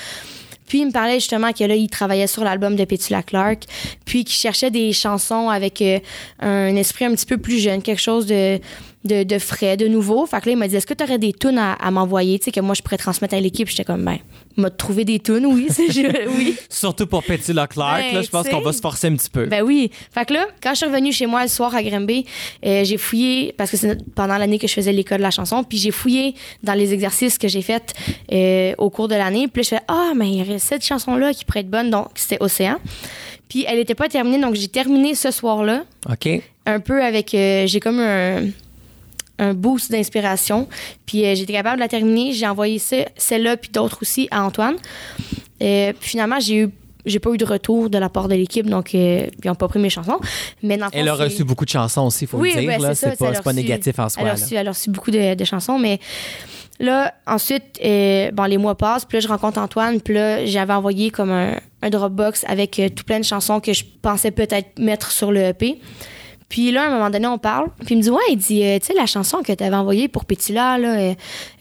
Puis 0.66 0.81
il 0.81 0.87
me 0.87 0.90
parlait 0.92 1.14
justement 1.20 1.53
que 1.53 1.62
là, 1.62 1.77
il 1.77 1.88
travaillait 1.88 2.27
sur 2.27 2.42
l'album 2.42 2.75
de 2.75 2.85
Petula 2.85 3.22
Clark, 3.22 3.64
puis 4.05 4.25
qu'il 4.25 4.35
cherchait 4.35 4.70
des 4.72 4.92
chansons 4.92 5.49
avec 5.49 5.81
un 6.40 6.75
esprit 6.75 7.05
un 7.05 7.12
petit 7.14 7.27
peu 7.27 7.38
plus 7.38 7.59
jeune, 7.61 7.83
quelque 7.83 8.01
chose 8.03 8.27
de, 8.27 8.59
de, 9.07 9.23
de 9.23 9.38
frais, 9.38 9.77
de 9.77 9.88
nouveau. 9.88 10.27
Fait 10.27 10.40
que 10.40 10.47
là, 10.47 10.53
il 10.53 10.57
m'a 10.59 10.69
dit 10.69 10.77
Est-ce 10.77 10.87
que 10.87 10.95
tu 10.95 11.03
aurais 11.05 11.19
des 11.19 11.33
tunes 11.33 11.59
à, 11.59 11.73
à 11.75 11.90
m'envoyer, 11.90 12.38
tu 12.38 12.47
sais, 12.47 12.53
que 12.53 12.61
moi 12.61 12.75
je 12.75 12.83
pourrais 12.83 12.97
transmettre 12.99 13.35
à 13.35 13.40
l'équipe? 13.40 13.69
J'étais 13.69 13.85
comme 13.85 14.05
Ben, 14.05 14.19
m'a 14.57 14.71
trouvé 14.71 15.05
des 15.05 15.19
tunes, 15.21 15.47
oui. 15.47 15.66
c'est- 15.71 15.90
je- 15.92 16.29
oui. 16.37 16.57
Surtout 16.69 17.07
pour 17.07 17.23
Petit 17.23 17.53
Leclerc, 17.53 17.97
Ben, 17.99 18.14
là, 18.14 18.23
je 18.23 18.29
pense 18.31 18.49
qu'on 18.49 18.61
va 18.61 18.73
se 18.73 18.81
forcer 18.81 19.07
un 19.09 19.16
petit 19.16 19.31
peu. 19.31 19.47
Ben 19.47 19.62
oui. 19.62 19.90
Fait 20.12 20.25
que 20.25 20.35
là, 20.35 20.47
quand 20.62 20.71
je 20.71 20.77
suis 20.77 20.87
revenue 20.87 21.12
chez 21.12 21.27
moi 21.27 21.42
le 21.42 21.49
soir 21.49 21.75
à 21.75 21.83
Grimby, 21.83 22.25
euh, 22.64 22.85
j'ai 22.85 22.97
fouillé, 22.97 23.55
parce 23.57 23.71
que 23.71 23.77
c'est 23.77 23.99
pendant 24.14 24.37
l'année 24.38 24.59
que 24.59 24.66
je 24.66 24.73
faisais 24.75 24.92
l'école 24.92 25.19
de 25.19 25.23
la 25.23 25.31
chanson, 25.31 25.64
puis 25.64 25.79
j'ai 25.79 25.90
fouillé 25.90 26.35
dans 26.62 26.75
les 26.75 26.92
exercices 26.95 27.38
que 27.38 27.49
j'ai 27.49 27.62
faits 27.62 27.95
euh, 28.33 28.75
au 28.79 28.90
cours 28.90 29.09
de 29.09 29.14
l'année. 29.14 29.49
Puis 29.49 29.61
là, 29.61 29.62
je 29.62 29.69
fais 29.77 29.83
Ah, 29.88 30.12
mais 30.16 30.29
il 30.31 30.38
y 30.38 30.42
aurait 30.42 30.59
cette 30.59 30.85
chanson-là 30.85 31.33
qui 31.33 31.45
pourrait 31.45 31.61
être 31.61 31.71
bonne, 31.71 31.90
donc 31.90 32.09
c'était 32.14 32.38
Océan. 32.40 32.77
Puis 33.49 33.64
elle 33.69 33.79
n'était 33.79 33.95
pas 33.95 34.09
terminée, 34.09 34.40
donc 34.40 34.55
j'ai 34.57 34.66
terminé 34.69 35.14
ce 35.14 35.31
soir-là, 35.31 35.85
OK. 36.11 36.29
un 36.66 36.81
peu 36.81 37.03
avec. 37.05 37.33
euh, 37.35 37.66
j'ai 37.66 37.79
comme 37.79 38.01
un 38.01 38.47
un 39.38 39.55
boost 39.55 39.90
d'inspiration. 39.90 40.68
Puis 41.05 41.25
euh, 41.25 41.35
j'étais 41.35 41.53
capable 41.53 41.77
de 41.77 41.83
la 41.83 41.88
terminer. 41.88 42.33
J'ai 42.33 42.46
envoyé 42.46 42.79
celle-là, 42.79 43.57
puis 43.57 43.70
d'autres 43.70 43.99
aussi 44.03 44.29
à 44.31 44.44
Antoine. 44.44 44.77
Euh, 45.62 45.92
puis 45.99 46.11
finalement, 46.11 46.40
j'ai 46.40 46.62
eu 46.62 46.70
j'ai 47.07 47.20
pas 47.20 47.31
eu 47.31 47.37
de 47.37 47.44
retour 47.44 47.88
de 47.88 47.99
la 47.99 48.09
part 48.09 48.27
de 48.27 48.35
l'équipe, 48.35 48.66
donc 48.66 48.94
euh, 48.94 49.29
ils 49.42 49.49
ont 49.49 49.55
pas 49.55 49.68
pris 49.68 49.79
mes 49.79 49.90
chansons. 49.90 50.18
Mais 50.62 50.77
dans 50.77 50.87
le 50.87 50.90
fond, 50.90 50.99
Elle 50.99 51.09
a 51.09 51.14
reçu 51.14 51.44
beaucoup 51.44 51.64
de 51.64 51.70
chansons 51.70 52.07
aussi, 52.07 52.25
il 52.25 52.27
faut 52.27 52.38
oui, 52.38 52.53
le 52.55 52.62
dire. 52.62 52.81
ben, 52.81 52.94
c'est 52.94 53.16
pas, 53.16 53.31
pas 53.33 53.53
négatif 53.53 53.99
en 53.99 54.09
soi. 54.09 54.22
Elle 54.22 54.29
a 54.29 54.33
reçu, 54.33 54.55
elle 54.55 54.66
a 54.66 54.72
reçu 54.72 54.90
beaucoup 54.90 55.12
de, 55.12 55.35
de 55.35 55.44
chansons, 55.44 55.79
mais 55.79 56.01
là, 56.81 57.14
ensuite, 57.27 57.81
euh, 57.85 58.31
bon, 58.33 58.44
les 58.44 58.59
mois 58.59 58.75
passent, 58.77 59.05
puis 59.05 59.16
là, 59.16 59.20
je 59.20 59.29
rencontre 59.29 59.59
Antoine, 59.59 60.01
puis 60.01 60.14
là, 60.14 60.44
j'avais 60.46 60.72
envoyé 60.72 61.11
comme 61.11 61.31
un, 61.31 61.61
un 61.83 61.90
Dropbox 61.90 62.44
avec 62.49 62.79
euh, 62.79 62.88
tout 62.88 63.05
plein 63.05 63.20
de 63.20 63.25
chansons 63.25 63.61
que 63.61 63.72
je 63.72 63.85
pensais 64.03 64.33
peut-être 64.33 64.79
mettre 64.79 65.12
sur 65.12 65.31
le 65.31 65.40
EP. 65.42 65.79
Puis 66.48 66.70
là, 66.70 66.85
à 66.85 66.87
un 66.87 66.90
moment 66.90 67.11
donné, 67.11 67.26
on 67.26 67.38
parle. 67.38 67.68
Puis 67.85 67.94
il 67.94 67.98
me 67.98 68.02
dit, 68.02 68.11
ouais, 68.11 68.22
il 68.30 68.37
dit, 68.37 68.62
euh, 68.64 68.78
tu 68.78 68.87
sais, 68.87 68.94
la 68.94 69.06
chanson 69.06 69.42
que 69.42 69.52
tu 69.52 69.64
avais 69.64 69.76
envoyée 69.76 70.09
pour 70.09 70.24
Pétula, 70.24 70.78
là, 70.78 70.96
euh, 70.96 71.14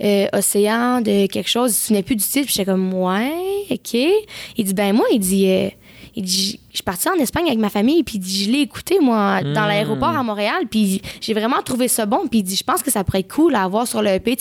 euh, 0.03 0.27
Océan, 0.33 1.01
de 1.01 1.25
quelque 1.27 1.49
chose, 1.49 1.75
se 1.75 1.87
souvenait 1.87 2.03
plus 2.03 2.15
du 2.15 2.23
titre? 2.23 2.45
Puis 2.45 2.53
j'étais 2.55 2.71
comme, 2.71 2.93
ouais, 2.93 3.33
OK. 3.71 3.93
Il 3.93 4.63
dit, 4.63 4.73
ben 4.73 4.93
moi, 4.93 5.05
il 5.11 5.19
dit, 5.19 5.49
euh, 5.49 5.69
il 6.15 6.23
dit, 6.23 6.59
je 6.75 6.79
suis 6.79 6.83
partie 6.83 7.07
en 7.09 7.13
Espagne 7.13 7.45
avec 7.47 7.57
ma 7.59 7.69
famille, 7.69 8.03
puis 8.03 8.19
je 8.21 8.49
l'ai 8.51 8.59
écouté, 8.59 8.99
moi, 9.01 9.41
dans 9.41 9.63
Mm. 9.65 9.67
l'aéroport 9.67 10.09
à 10.09 10.23
Montréal, 10.23 10.65
puis 10.69 11.01
j'ai 11.21 11.33
vraiment 11.33 11.61
trouvé 11.63 11.87
ça 11.87 12.05
bon. 12.05 12.27
Puis 12.29 12.43
je 12.45 12.63
pense 12.63 12.83
que 12.83 12.91
ça 12.91 13.03
pourrait 13.05 13.21
être 13.21 13.33
cool 13.33 13.55
à 13.55 13.63
avoir 13.63 13.87
sur 13.87 14.01
le 14.01 14.09
EP. 14.09 14.35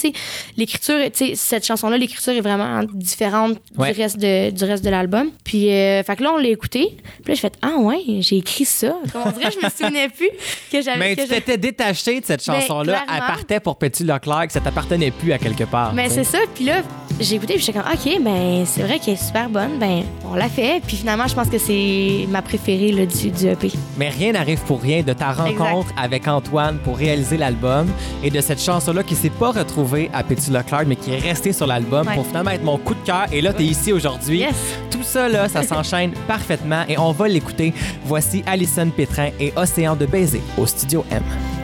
L'écriture, 0.56 0.96
cette 1.34 1.64
chanson-là, 1.64 1.96
l'écriture 1.96 2.32
est 2.32 2.40
vraiment 2.40 2.82
différente 2.92 3.58
Ouais. 3.78 3.92
du 3.92 4.00
reste 4.00 4.18
de, 4.18 4.50
du 4.50 4.64
reste 4.64 4.84
de 4.84 4.90
l'album. 4.90 5.30
Puis, 5.44 5.70
euh, 5.70 6.02
fait 6.02 6.16
que 6.16 6.22
là, 6.24 6.32
on 6.34 6.38
l'a 6.38 6.48
écouté. 6.48 6.96
Puis 7.22 7.28
là, 7.28 7.34
j'ai 7.34 7.40
fait, 7.40 7.54
ah 7.62 7.76
ouais, 7.78 8.02
j'ai 8.20 8.38
écrit 8.38 8.64
ça. 8.64 8.94
Comme 9.12 9.22
on 9.26 9.30
dirait, 9.30 9.50
je 9.52 9.64
me 9.64 9.70
souvenais 9.70 10.08
plus 10.08 10.28
que 10.72 10.82
j'avais. 10.82 10.98
Mais 10.98 11.16
que 11.16 11.22
tu 11.22 11.28
t'étais 11.28 11.56
détaché 11.58 12.20
de 12.20 12.24
cette 12.26 12.44
Ben, 12.46 12.60
chanson-là. 12.60 13.04
Elle 13.12 13.18
partait 13.20 13.60
pour 13.60 13.76
Petit 13.76 14.02
Leclerc, 14.04 14.46
que 14.48 14.52
ça 14.52 14.60
t'appartenait 14.60 15.10
plus 15.12 15.32
à 15.32 15.38
quelque 15.38 15.64
part. 15.64 15.94
Sais. 15.94 16.08
c'est 16.08 16.24
ça. 16.24 16.38
Puis 16.54 16.64
là, 16.64 16.82
j'ai 17.20 17.36
écouté, 17.36 17.54
puis 17.54 17.62
j'étais 17.64 17.78
comme, 17.78 17.90
OK, 17.92 18.22
ben, 18.22 18.64
c'est 18.66 18.82
vrai 18.82 18.98
qu'elle 18.98 19.14
est 19.14 19.24
super 19.24 19.48
bonne. 19.48 19.78
Ben, 19.78 20.02
on 20.28 20.34
l'a 20.34 20.48
fait. 20.48 20.82
Puis 20.86 20.96
finalement, 20.96 21.26
je 21.28 21.34
pense 21.34 21.48
que 21.48 21.58
c'est 21.58 22.23
ma 22.26 22.42
préférée 22.42 22.92
là, 22.92 23.06
du, 23.06 23.30
du 23.30 23.46
EP. 23.48 23.72
Mais 23.96 24.08
rien 24.08 24.32
n'arrive 24.32 24.60
pour 24.62 24.80
rien 24.80 25.02
de 25.02 25.12
ta 25.12 25.32
rencontre 25.32 25.90
avec 25.96 26.26
Antoine 26.28 26.78
pour 26.78 26.96
réaliser 26.96 27.36
l'album 27.36 27.86
et 28.22 28.30
de 28.30 28.40
cette 28.40 28.60
chanson-là 28.62 29.02
qui 29.02 29.14
s'est 29.14 29.30
pas 29.30 29.50
retrouvée 29.52 30.10
à 30.12 30.22
Petit 30.22 30.50
Leclerc, 30.50 30.84
mais 30.86 30.96
qui 30.96 31.12
est 31.12 31.18
restée 31.18 31.52
sur 31.52 31.66
l'album 31.66 32.06
Ouais. 32.06 32.14
pour 32.14 32.26
finalement 32.26 32.50
être 32.50 32.64
mon 32.64 32.78
coup 32.78 32.94
de 32.94 33.04
cœur. 33.06 33.26
Et 33.32 33.40
là, 33.40 33.52
tu 33.52 33.62
es 33.62 33.66
ici 33.66 33.92
aujourd'hui. 33.92 34.38
Yes. 34.40 34.54
Tout 34.90 35.02
ça, 35.02 35.28
là, 35.28 35.48
ça 35.48 35.62
s'enchaîne 35.64 36.12
parfaitement 36.26 36.82
et 36.88 36.98
on 36.98 37.12
va 37.12 37.28
l'écouter. 37.28 37.72
Voici 38.04 38.42
Alison 38.46 38.90
Pétrin 38.90 39.28
et 39.40 39.52
Océan 39.56 39.96
de 39.96 40.06
baiser 40.06 40.42
au 40.58 40.66
Studio 40.66 41.04
M. 41.10 41.22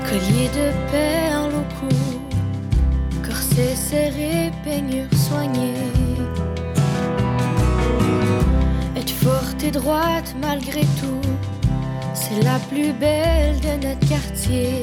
Collier 0.09 0.49
de 0.49 0.90
perles 0.90 1.53
au 1.55 1.87
cou, 1.87 1.94
corset 3.25 3.75
serré, 3.77 4.51
peignure 4.64 5.07
soignée. 5.14 5.75
Être 9.00 9.12
forte 9.12 9.64
et 9.64 9.70
droite 9.70 10.34
malgré 10.42 10.82
tout, 11.00 11.26
c'est 12.12 12.42
la 12.42 12.58
plus 12.58 12.92
belle 12.92 13.58
de 13.60 13.86
notre 13.86 14.06
quartier. 14.06 14.82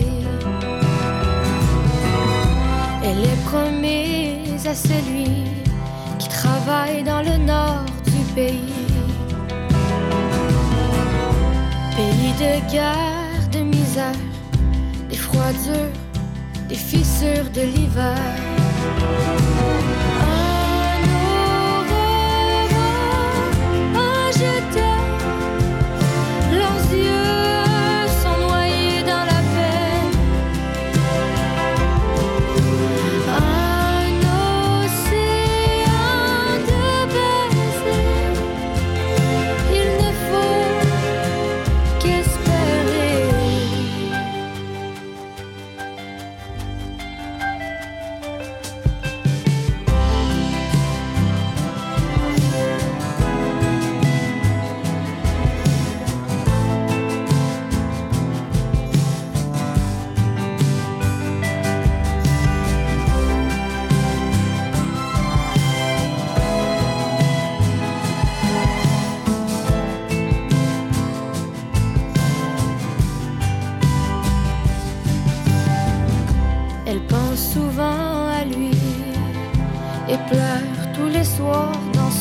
Elle 3.04 3.24
est 3.24 3.44
promise 3.46 4.66
à 4.66 4.74
celui 4.74 5.44
qui 6.18 6.30
travaille 6.30 7.04
dans 7.04 7.22
le 7.22 7.38
nord 7.46 7.86
du 8.06 8.34
pays. 8.34 8.74
Pays 11.96 12.34
de 12.40 12.72
guerre, 12.72 13.50
de 13.52 13.60
misère 13.60 14.24
des 15.12 15.18
froidures, 15.18 15.94
des 16.68 16.76
fissures 16.76 17.52
de 17.54 17.62
l'hiver. 17.62 18.18
Un 24.48 24.72
je 24.72 24.87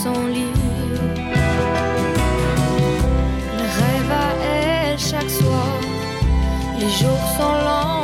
son. 0.07 0.53
Elle 3.53 3.67
rêve 3.81 4.11
à 4.11 4.29
elle 4.45 4.99
chaque 4.99 5.31
soir. 5.31 5.73
Les 6.79 6.91
jours 6.91 7.25
sont 7.37 7.57
longs 7.67 7.96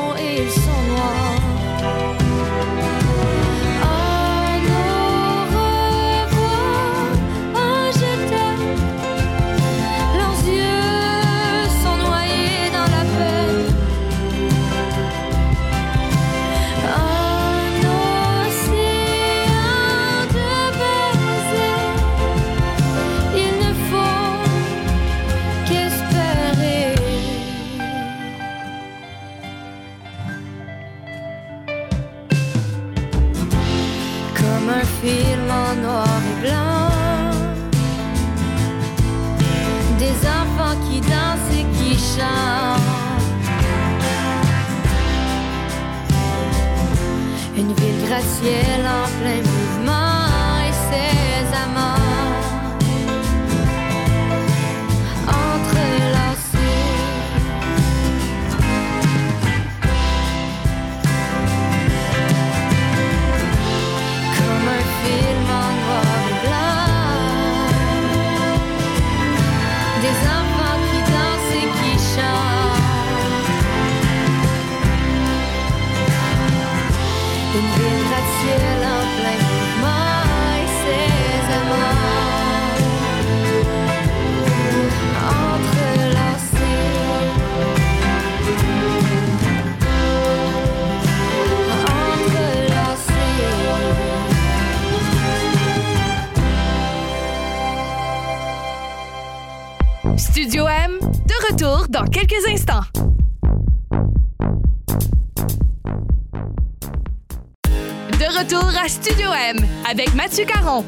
avec 109.92 110.14
Mathieu 110.14 110.46
Caron. 110.46 110.86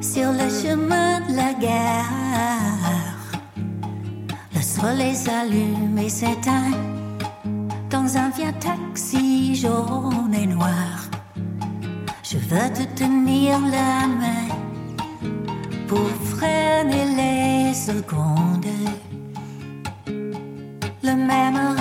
Sur 0.00 0.32
le 0.32 0.50
chemin 0.50 1.20
de 1.20 1.36
la 1.36 1.52
gare, 1.54 2.02
le 4.56 4.60
soleil 4.60 5.14
s'allume 5.14 5.96
et 5.98 6.08
s'éteint 6.08 6.99
un 8.16 8.30
vieux 8.30 8.52
taxi 8.60 9.54
jaune 9.54 10.34
et 10.34 10.46
noir. 10.46 11.10
Je 12.22 12.38
veux 12.38 12.72
te 12.72 12.82
tenir 12.98 13.58
la 13.60 14.06
main 14.06 14.48
pour 15.86 16.08
freiner 16.32 17.06
les 17.20 17.74
secondes. 17.74 18.66
Le 21.02 21.14
même 21.14 21.79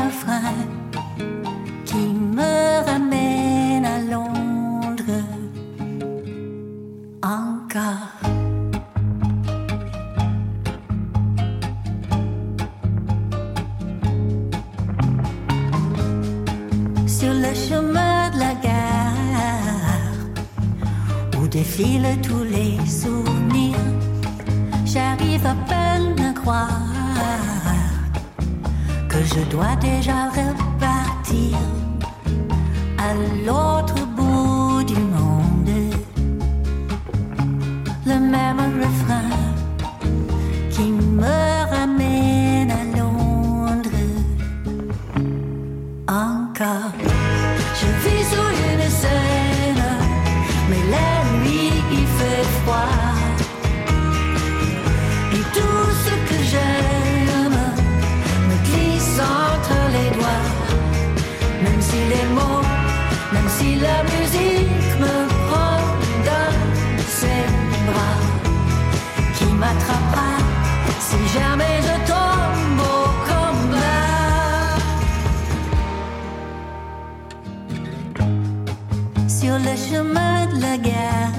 Sur 79.41 79.57
le 79.57 79.73
chemin 79.77 80.47
de 80.47 80.59
la 80.59 80.77
gare, 80.77 81.31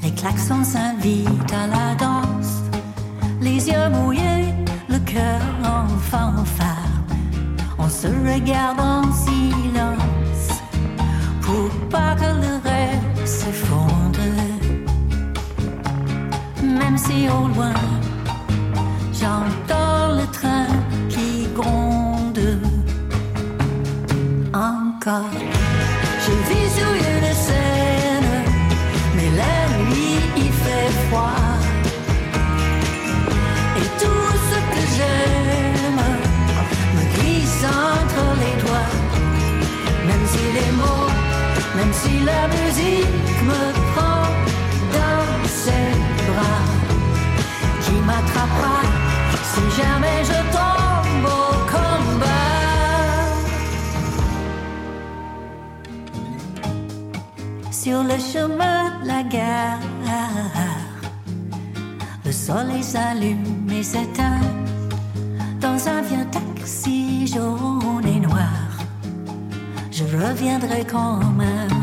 les 0.00 0.12
klaxons 0.12 0.62
s'invitent 0.62 1.52
à 1.52 1.66
la 1.66 1.94
danse, 1.96 2.62
les 3.40 3.68
yeux 3.68 3.88
mouillés, 3.90 4.54
le 4.88 4.98
cœur 5.00 5.42
en 5.64 5.88
fanfare. 5.98 7.02
On 7.80 7.88
se 7.88 8.06
regarde 8.06 8.78
en 8.78 9.12
silence 9.12 10.46
pour 11.40 11.68
pas 11.90 12.14
que 12.14 12.30
le 12.44 12.52
rêve 12.62 13.26
s'effondre. 13.26 14.20
Même 16.62 16.96
si 16.96 17.28
au 17.28 17.48
loin, 17.48 17.74
j'entends 19.12 20.14
le 20.14 20.26
train 20.30 20.68
qui 21.08 21.48
gronde. 21.56 22.60
Encore, 24.54 25.45
même 41.76 41.92
si 41.92 42.14
la 42.24 42.48
musique 42.48 43.38
me 43.50 43.62
prend 43.92 44.26
dans 44.96 45.48
ses 45.60 45.92
bras, 46.28 46.64
qui 47.82 47.96
m'attrapera 48.06 48.80
si 49.52 49.64
jamais 49.80 50.20
je 50.30 50.38
tombe 50.56 51.26
au 51.40 51.50
combat. 51.72 52.56
Sur 57.70 58.00
le 58.02 58.18
chemin 58.32 58.80
de 59.02 59.06
la 59.06 59.22
gare, 59.22 59.80
le 62.24 62.32
soleil 62.32 62.82
s'allume 62.82 63.70
et 63.70 63.82
s'éteint 63.82 64.40
dans 65.60 65.78
un 65.88 66.00
vieux 66.02 66.26
taxi 66.32 67.26
jaune 67.26 67.75
reviendrai 70.16 70.84
comme 70.84 71.40
un 71.40 71.75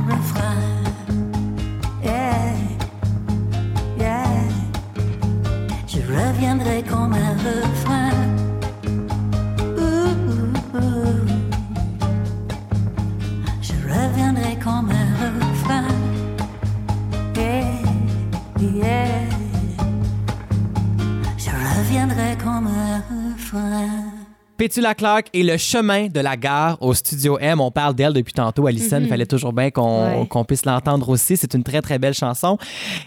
Pétula 24.74 24.96
Clark 24.96 25.28
et 25.34 25.44
le 25.44 25.56
chemin 25.58 26.08
de 26.08 26.20
la 26.20 26.36
gare 26.36 26.80
au 26.82 26.96
studio 26.96 27.38
M. 27.40 27.62
On 27.62 27.70
parle 27.70 27.94
d'elle 27.94 28.12
depuis 28.14 28.34
tantôt, 28.34 28.66
Alison. 28.66 28.98
Il 29.02 29.08
fallait 29.08 29.28
toujours 29.28 29.54
bien 29.54 29.70
qu'on 29.70 30.24
Ouais. 30.24 30.44
puisse 30.48 30.66
l'entendre 30.66 31.10
aussi. 31.10 31.38
C'est 31.38 31.54
une 31.54 31.62
très, 31.62 31.80
très 31.84 32.00
belle 32.00 32.16
chanson. 32.16 32.58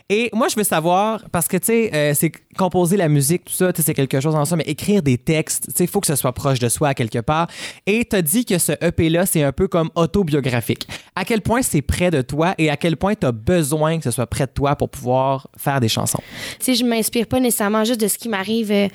Et 0.08 0.30
moi, 0.32 0.46
je 0.46 0.54
veux 0.54 0.62
savoir, 0.62 1.24
parce 1.32 1.48
que, 1.48 1.56
tu 1.56 1.66
sais, 1.66 1.90
euh, 1.92 2.14
c'est 2.14 2.30
composer 2.56 2.96
la 2.96 3.08
musique, 3.08 3.46
tout 3.46 3.52
ça, 3.52 3.72
c'est 3.76 3.94
quelque 3.94 4.20
chose 4.20 4.36
en 4.36 4.44
soi, 4.44 4.58
mais 4.58 4.64
écrire 4.68 5.02
des 5.02 5.18
textes, 5.18 5.64
tu 5.66 5.72
sais, 5.76 5.84
il 5.84 5.86
faut 5.88 6.00
que 6.00 6.06
ce 6.06 6.14
soit 6.14 6.32
proche 6.32 6.60
de 6.60 6.68
soi 6.68 6.90
à 6.90 6.94
quelque 6.94 7.18
part. 7.18 7.48
Et 7.84 8.04
tu 8.08 8.14
as 8.14 8.22
dit 8.22 8.44
que 8.44 8.58
ce 8.58 8.70
EP-là, 8.80 9.26
c'est 9.26 9.42
un 9.42 9.52
peu 9.52 9.66
comme 9.66 9.90
autobiographique. 9.96 10.86
À 11.16 11.24
quel 11.24 11.40
point 11.40 11.62
c'est 11.62 11.82
près 11.82 12.12
de 12.12 12.22
toi 12.22 12.54
et 12.58 12.70
à 12.70 12.76
quel 12.76 12.96
point 12.96 13.14
tu 13.16 13.26
as 13.26 13.32
besoin 13.32 13.98
que 13.98 14.04
ce 14.04 14.12
soit 14.12 14.28
près 14.28 14.46
de 14.46 14.52
toi 14.52 14.76
pour 14.76 14.88
pouvoir 14.88 15.48
faire 15.58 15.80
des 15.80 15.88
chansons? 15.88 16.20
Tu 16.60 16.66
sais, 16.66 16.74
je 16.76 16.84
m'inspire 16.84 17.26
pas 17.26 17.40
nécessairement 17.40 17.82
juste 17.84 18.00
de 18.00 18.06
ce 18.06 18.16
qui 18.18 18.28
m'arrive 18.28 18.70
euh, 18.70 18.86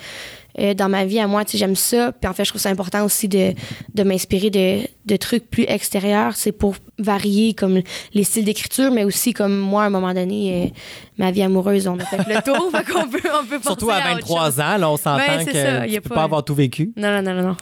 euh, 0.60 0.74
dans 0.74 0.90
ma 0.90 1.06
vie 1.06 1.20
à 1.20 1.28
moi. 1.28 1.46
Tu 1.46 1.52
sais, 1.52 1.58
j'aime 1.58 1.76
ça. 1.76 2.12
Puis 2.12 2.30
en 2.30 2.34
fait, 2.34 2.44
je 2.46 2.50
trouve 2.52 2.62
ça 2.62 2.70
important 2.70 3.04
aussi 3.06 3.28
de, 3.28 3.54
de 3.94 4.04
m'inspirer 4.04 4.50
de, 4.50 4.80
de 5.06 5.16
trucs 5.18 5.50
plus 5.50 5.64
extérieurs. 5.68 6.36
C'est 6.36 6.52
pour 6.52 6.76
varier 7.00 7.54
comme 7.54 7.82
les 8.14 8.24
styles 8.24 8.46
d'écriture, 8.46 8.92
mais 8.92 9.04
aussi 9.04 9.34
comme 9.34 9.58
moi, 9.58 9.84
à 9.84 9.88
un 9.88 9.90
moment 9.90 10.14
donné, 10.14 10.66
euh, 10.66 10.70
ma 11.18 11.32
vie 11.32 11.42
amoureuse, 11.44 11.88
on 11.88 11.98
a 12.00 12.06
fait 12.06 12.18
le 12.18 12.42
tour. 12.42 12.70
fait 12.76 12.92
qu'on 12.92 13.08
peut, 13.08 13.20
on 13.42 13.46
peut 13.46 13.60
Surtout 13.62 13.90
à 13.90 13.98
autre 13.98 14.08
23 14.16 14.46
chose. 14.46 14.60
ans, 14.60 14.78
là, 14.78 14.90
on 14.90 14.98
s'entend 14.98 15.46
que 15.46 15.52
ça, 15.54 15.88
tu 15.88 16.02
peux 16.02 16.10
pas- 16.10 16.16
pas 16.16 16.24
avoir 16.24 16.44
tout 16.44 16.56
vécu. 16.56 16.92
Non, 16.98 17.10
non, 17.12 17.22
non, 17.22 17.42
non, 17.42 17.48
non. 17.50 17.58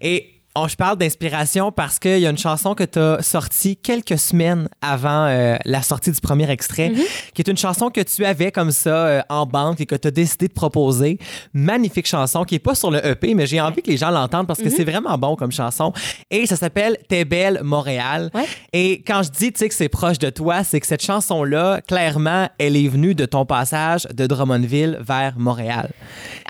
Et 0.00 0.26
on, 0.62 0.68
je 0.68 0.76
parle 0.76 0.96
d'inspiration 0.98 1.72
parce 1.72 1.98
qu'il 1.98 2.18
y 2.18 2.26
a 2.26 2.30
une 2.30 2.38
chanson 2.38 2.74
que 2.74 2.84
tu 2.84 2.98
as 2.98 3.22
sortie 3.22 3.76
quelques 3.76 4.18
semaines 4.18 4.68
avant 4.82 5.26
euh, 5.26 5.56
la 5.64 5.82
sortie 5.82 6.10
du 6.10 6.20
premier 6.20 6.50
extrait, 6.50 6.92
qui 7.34 7.42
est 7.42 7.48
une 7.48 7.56
chanson 7.56 7.90
que 7.90 8.00
tu 8.00 8.24
avais 8.24 8.52
comme 8.52 8.70
ça 8.70 8.90
euh, 8.90 9.22
en 9.28 9.46
banque 9.46 9.80
et 9.80 9.86
que 9.86 9.94
tu 9.94 10.08
as 10.08 10.10
décidé 10.10 10.48
de 10.48 10.52
proposer. 10.52 11.18
Magnifique 11.52 12.06
chanson 12.06 12.44
qui 12.44 12.56
est 12.56 12.60
pas 12.60 12.74
sur 12.74 12.90
le 12.90 13.04
EP, 13.04 13.34
mais 13.34 13.46
j'ai 13.46 13.60
envie 13.60 13.82
que 13.82 13.90
les 13.90 13.96
gens 13.96 14.10
l'entendent 14.10 14.46
parce 14.46 14.60
que 14.60 14.70
c'est 14.70 14.84
vraiment 14.84 15.16
bon 15.18 15.36
comme 15.36 15.52
chanson. 15.52 15.92
Et 16.30 16.46
ça 16.46 16.56
s'appelle 16.56 16.96
T'es 17.08 17.24
belle 17.24 17.60
Montréal. 17.62 18.30
Ouais. 18.34 18.46
Et 18.72 19.02
quand 19.06 19.22
je 19.22 19.30
dis 19.30 19.52
que 19.52 19.74
c'est 19.74 19.88
proche 19.88 20.18
de 20.18 20.30
toi, 20.30 20.64
c'est 20.64 20.80
que 20.80 20.86
cette 20.86 21.02
chanson-là, 21.04 21.80
clairement, 21.86 22.48
elle 22.58 22.76
est 22.76 22.88
venue 22.88 23.14
de 23.14 23.24
ton 23.24 23.44
passage 23.44 24.06
de 24.12 24.26
Drummondville 24.26 24.98
vers 25.00 25.38
Montréal. 25.38 25.90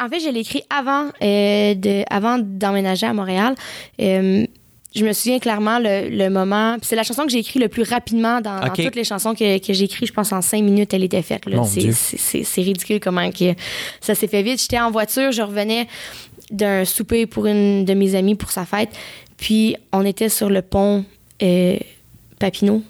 En 0.00 0.08
fait, 0.08 0.20
je 0.20 0.30
l'ai 0.30 0.40
écrit 0.40 0.62
avant, 0.70 1.08
euh, 1.22 1.74
de, 1.74 2.04
avant 2.10 2.38
d'emménager 2.38 3.06
à 3.06 3.12
Montréal. 3.12 3.54
Euh, 4.00 4.46
je 4.94 5.04
me 5.04 5.12
souviens 5.12 5.38
clairement 5.38 5.78
le, 5.78 6.08
le 6.08 6.30
moment. 6.30 6.76
C'est 6.82 6.96
la 6.96 7.02
chanson 7.02 7.24
que 7.24 7.30
j'ai 7.30 7.38
écrite 7.38 7.62
le 7.62 7.68
plus 7.68 7.82
rapidement 7.82 8.40
dans, 8.40 8.61
toutes 8.74 8.96
les 8.96 9.04
chansons 9.04 9.34
que, 9.34 9.58
que 9.58 9.72
j'ai 9.72 9.84
écrites. 9.84 10.08
Je 10.08 10.12
pense 10.12 10.32
en 10.32 10.40
cinq 10.40 10.62
minutes, 10.62 10.94
elle 10.94 11.04
était 11.04 11.22
faite. 11.22 11.42
C'est- 11.64 12.62
ridicule 12.62 12.98
comment 13.00 13.30
que 13.30 13.54
ça 14.00 14.14
s'est 14.14 14.26
fait 14.26 14.42
vite. 14.42 14.61
J'étais 14.61 14.80
en 14.80 14.90
voiture, 14.90 15.30
je 15.30 15.42
revenais 15.42 15.87
d'un 16.50 16.84
souper 16.84 17.26
pour 17.26 17.46
une 17.46 17.84
de 17.84 17.94
mes 17.94 18.14
amies 18.14 18.34
pour 18.34 18.50
sa 18.50 18.64
fête. 18.64 18.88
Puis 19.37 19.76
on 19.92 20.04
était 20.04 20.28
sur 20.30 20.48
le 20.48 20.62
pont 20.62 21.04
euh, 21.42 21.76
Papineau. 22.38 22.82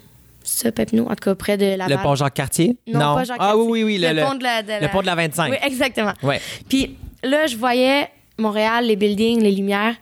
Ça, 0.43 0.71
Papineau? 0.71 1.05
En 1.05 1.09
tout 1.09 1.23
cas, 1.25 1.35
près 1.35 1.57
de 1.57 1.75
la 1.75 1.87
Le 1.87 1.97
pont 1.97 2.15
Jacques-Cartier? 2.15 2.77
Non, 2.87 3.15
pas 3.15 3.23
Ah 3.37 3.57
oui, 3.57 3.65
oui, 3.69 3.83
oui. 3.83 3.97
Le, 3.99 4.13
Le, 4.13 4.23
pont 4.23 4.35
de 4.35 4.43
la, 4.43 4.63
de 4.63 4.71
le 4.81 4.87
pont 4.89 5.01
de 5.01 5.05
la 5.05 5.15
25. 5.15 5.51
Oui, 5.51 5.57
exactement. 5.63 6.13
Ouais. 6.23 6.41
Puis 6.67 6.95
là, 7.23 7.45
je 7.45 7.55
voyais 7.55 8.09
Montréal, 8.39 8.85
les 8.87 8.95
buildings, 8.95 9.41
les 9.43 9.51
lumières. 9.51 9.95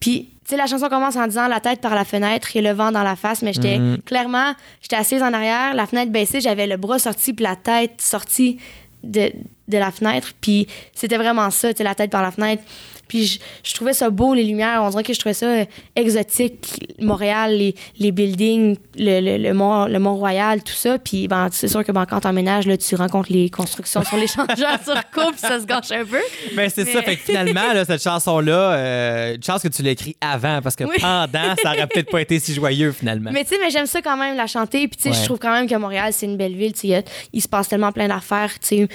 Puis, 0.00 0.28
sais, 0.50 0.56
la 0.56 0.66
chanson 0.66 0.88
commence 0.88 1.16
en 1.16 1.26
disant 1.26 1.48
la 1.48 1.60
tête 1.60 1.80
par 1.80 1.94
la 1.94 2.04
fenêtre 2.04 2.54
et 2.56 2.60
le 2.62 2.70
vent 2.72 2.92
dans 2.92 3.02
la 3.02 3.16
face, 3.16 3.42
mais 3.42 3.52
j'étais 3.52 3.78
Mhm. 3.78 3.98
clairement, 4.02 4.52
j'étais 4.82 4.96
assise 4.96 5.22
en 5.22 5.32
arrière, 5.32 5.74
la 5.74 5.86
fenêtre 5.86 6.12
baissée, 6.12 6.40
j'avais 6.40 6.66
le 6.66 6.76
bras 6.76 6.98
sorti 6.98 7.32
puis 7.32 7.44
la 7.44 7.56
tête 7.56 8.00
sortie 8.00 8.58
de, 9.02 9.32
de 9.70 9.78
la 9.78 9.90
fenêtre. 9.90 10.28
Puis 10.40 10.66
c'était 10.94 11.16
vraiment 11.16 11.50
ça, 11.50 11.68
la 11.78 11.94
tête 11.94 12.10
par 12.10 12.22
la 12.22 12.30
fenêtre. 12.30 12.62
Puis 13.08 13.26
je, 13.26 13.38
je 13.64 13.74
trouvais 13.74 13.92
ça 13.92 14.08
beau, 14.08 14.34
les 14.34 14.44
lumières. 14.44 14.82
On 14.84 14.90
dirait 14.90 15.02
que 15.02 15.12
je 15.12 15.18
trouvais 15.18 15.34
ça 15.34 15.46
euh, 15.46 15.64
exotique. 15.96 16.94
Montréal, 17.00 17.56
les, 17.56 17.74
les 17.98 18.12
buildings, 18.12 18.76
le, 18.96 19.20
le, 19.20 19.36
le 19.42 19.52
Mont, 19.52 19.86
le 19.86 19.98
Mont-Royal, 19.98 20.62
tout 20.62 20.72
ça. 20.74 20.96
Puis 20.98 21.26
ben, 21.26 21.48
c'est 21.50 21.66
sûr 21.66 21.84
que 21.84 21.90
ben, 21.90 22.06
quand 22.06 22.20
t'emménages, 22.20 22.66
là, 22.68 22.76
tu 22.76 22.94
rencontres 22.94 23.32
les 23.32 23.50
constructions 23.50 24.04
sur 24.04 24.16
l'échangeur 24.16 24.78
sur 24.84 24.94
coupe, 25.12 25.36
ça 25.36 25.58
se 25.58 25.66
gâche 25.66 25.90
un 25.90 26.04
peu. 26.04 26.20
Mais 26.54 26.68
c'est 26.68 26.84
Mais- 26.84 26.92
ça, 26.92 27.02
fait 27.02 27.16
que 27.16 27.22
finalement, 27.22 27.72
là, 27.72 27.84
cette 27.84 28.02
chanson-là, 28.02 28.72
euh, 28.74 29.34
une 29.34 29.42
chance 29.42 29.62
que 29.62 29.68
tu 29.68 29.82
l'as 29.82 29.90
écrit 29.90 30.16
avant, 30.20 30.60
parce 30.62 30.76
que 30.76 30.84
Oui. 30.84 30.94
pendant, 31.00 31.54
ça 31.62 31.70
aurait 31.72 31.88
peut-être 31.88 32.10
pas 32.12 32.20
été 32.20 32.38
si 32.38 32.54
joyeux 32.54 32.92
finalement. 32.92 33.30
Mais 33.32 33.42
tu 33.42 33.50
sais, 33.50 33.56
mais 33.60 33.70
j'aime 33.70 33.86
ça 33.86 34.00
quand 34.02 34.16
même, 34.16 34.36
la 34.36 34.46
chanter. 34.46 34.86
Puis 34.86 34.96
tu 34.96 35.02
sais, 35.02 35.08
Ouais. 35.10 35.16
je 35.16 35.24
trouve 35.24 35.38
quand 35.40 35.52
même 35.52 35.68
que 35.68 35.74
Montréal, 35.74 36.12
c'est 36.12 36.26
une 36.26 36.36
belle 36.36 36.54
ville. 36.54 36.74
Il 36.84 37.02
il 37.32 37.42
se 37.42 37.48
passe 37.48 37.66
tellement 37.68 37.90
plein 37.90 38.06
d'affaires. 38.06 38.52
Tu 38.60 38.68
sais, 38.76 38.88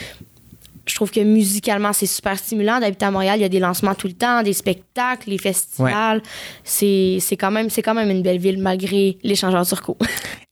je 0.87 0.95
trouve 0.95 1.11
que 1.11 1.19
musicalement, 1.19 1.93
c'est 1.93 2.05
super 2.05 2.37
stimulant 2.37 2.79
d'habiter 2.79 3.05
à 3.05 3.11
Montréal. 3.11 3.39
Il 3.39 3.41
y 3.41 3.45
a 3.45 3.49
des 3.49 3.59
lancements 3.59 3.95
tout 3.95 4.07
le 4.07 4.13
temps, 4.13 4.43
des 4.43 4.53
spectacles, 4.53 5.29
les 5.29 5.37
festivals. 5.37 6.21
C'est 6.63 7.17
c'est 7.19 7.37
quand, 7.37 7.51
même- 7.51 7.69
c'est 7.69 7.81
quand 7.81 7.93
même 7.93 8.09
une 8.09 8.21
belle 8.21 8.37
ville 8.39 8.59
malgré 8.59 9.17
l'échangeur 9.23 9.65
turco. 9.65 9.97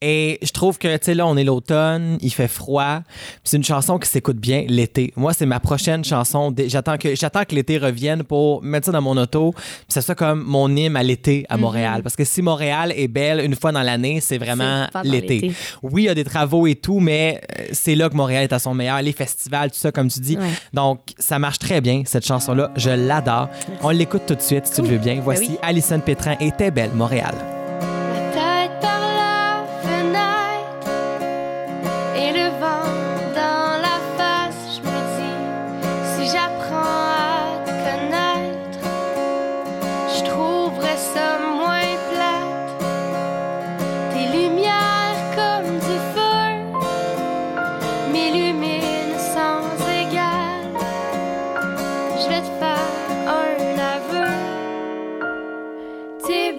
Et 0.05 0.37
je 0.41 0.51
trouve 0.51 0.77
que, 0.77 0.97
tu 0.97 1.05
sais, 1.05 1.13
là, 1.13 1.25
on 1.25 1.37
est 1.37 1.45
l'automne, 1.45 2.17
il 2.19 2.29
fait 2.33 2.49
froid. 2.49 2.99
C'est 3.45 3.55
une 3.55 3.63
chanson 3.63 3.97
qui 3.99 4.09
s'écoute 4.09 4.35
bien 4.35 4.65
l'été. 4.67 5.13
Moi, 5.15 5.31
c'est 5.33 5.45
ma 5.45 5.61
prochaine 5.61 6.03
chanson. 6.03 6.53
J'attends 6.67 6.97
que, 6.97 7.15
j'attends 7.15 7.45
que 7.45 7.55
l'été 7.55 7.77
revienne 7.77 8.23
pour 8.23 8.61
mettre 8.61 8.87
ça 8.87 8.91
dans 8.91 9.01
mon 9.01 9.15
auto. 9.15 9.53
Puis 9.53 9.63
c'est 9.87 10.01
ça 10.01 10.13
comme 10.13 10.43
mon 10.43 10.67
hymne 10.75 10.97
à 10.97 11.03
l'été 11.03 11.45
à 11.47 11.55
Montréal. 11.55 12.03
Parce 12.03 12.17
que 12.17 12.25
si 12.25 12.41
Montréal 12.41 12.91
est 12.97 13.07
belle 13.07 13.39
une 13.45 13.55
fois 13.55 13.71
dans 13.71 13.81
l'année, 13.81 14.19
c'est 14.19 14.37
vraiment 14.37 14.87
C'est 14.93 15.07
l'été. 15.07 15.39
l'été. 15.39 15.53
Oui, 15.83 16.03
il 16.03 16.05
y 16.07 16.09
a 16.09 16.15
des 16.15 16.25
travaux 16.25 16.67
et 16.67 16.75
tout, 16.75 16.99
mais 16.99 17.39
euh, 17.57 17.63
c'est 17.71 17.95
là 17.95 18.09
que 18.09 18.15
Montréal 18.15 18.43
est 18.43 18.51
à 18.53 18.59
son 18.59 18.73
meilleur. 18.73 19.01
Les 19.01 19.13
festivals, 19.13 19.71
tout 19.71 19.77
ça, 19.79 19.93
comme 19.93 20.09
tu 20.09 20.19
dis. 20.23 20.37
Ouais. 20.37 20.49
Donc, 20.73 20.99
ça 21.19 21.39
marche 21.39 21.59
très 21.59 21.81
bien, 21.81 22.03
cette 22.05 22.25
chanson-là. 22.25 22.71
Je 22.75 22.89
l'adore. 22.89 23.49
On 23.81 23.89
l'écoute 23.89 24.23
tout 24.27 24.35
de 24.35 24.41
suite, 24.41 24.67
si 24.67 24.73
tu 24.73 24.81
le 24.81 24.87
veux 24.87 24.97
bien. 24.97 25.19
Voici 25.21 25.51
oui. 25.51 25.57
Alison 25.61 25.99
Pétrin 25.99 26.35
et 26.39 26.51
T'es 26.51 26.71
belle, 26.71 26.91
Montréal. 26.93 27.35
T'es 56.25 56.53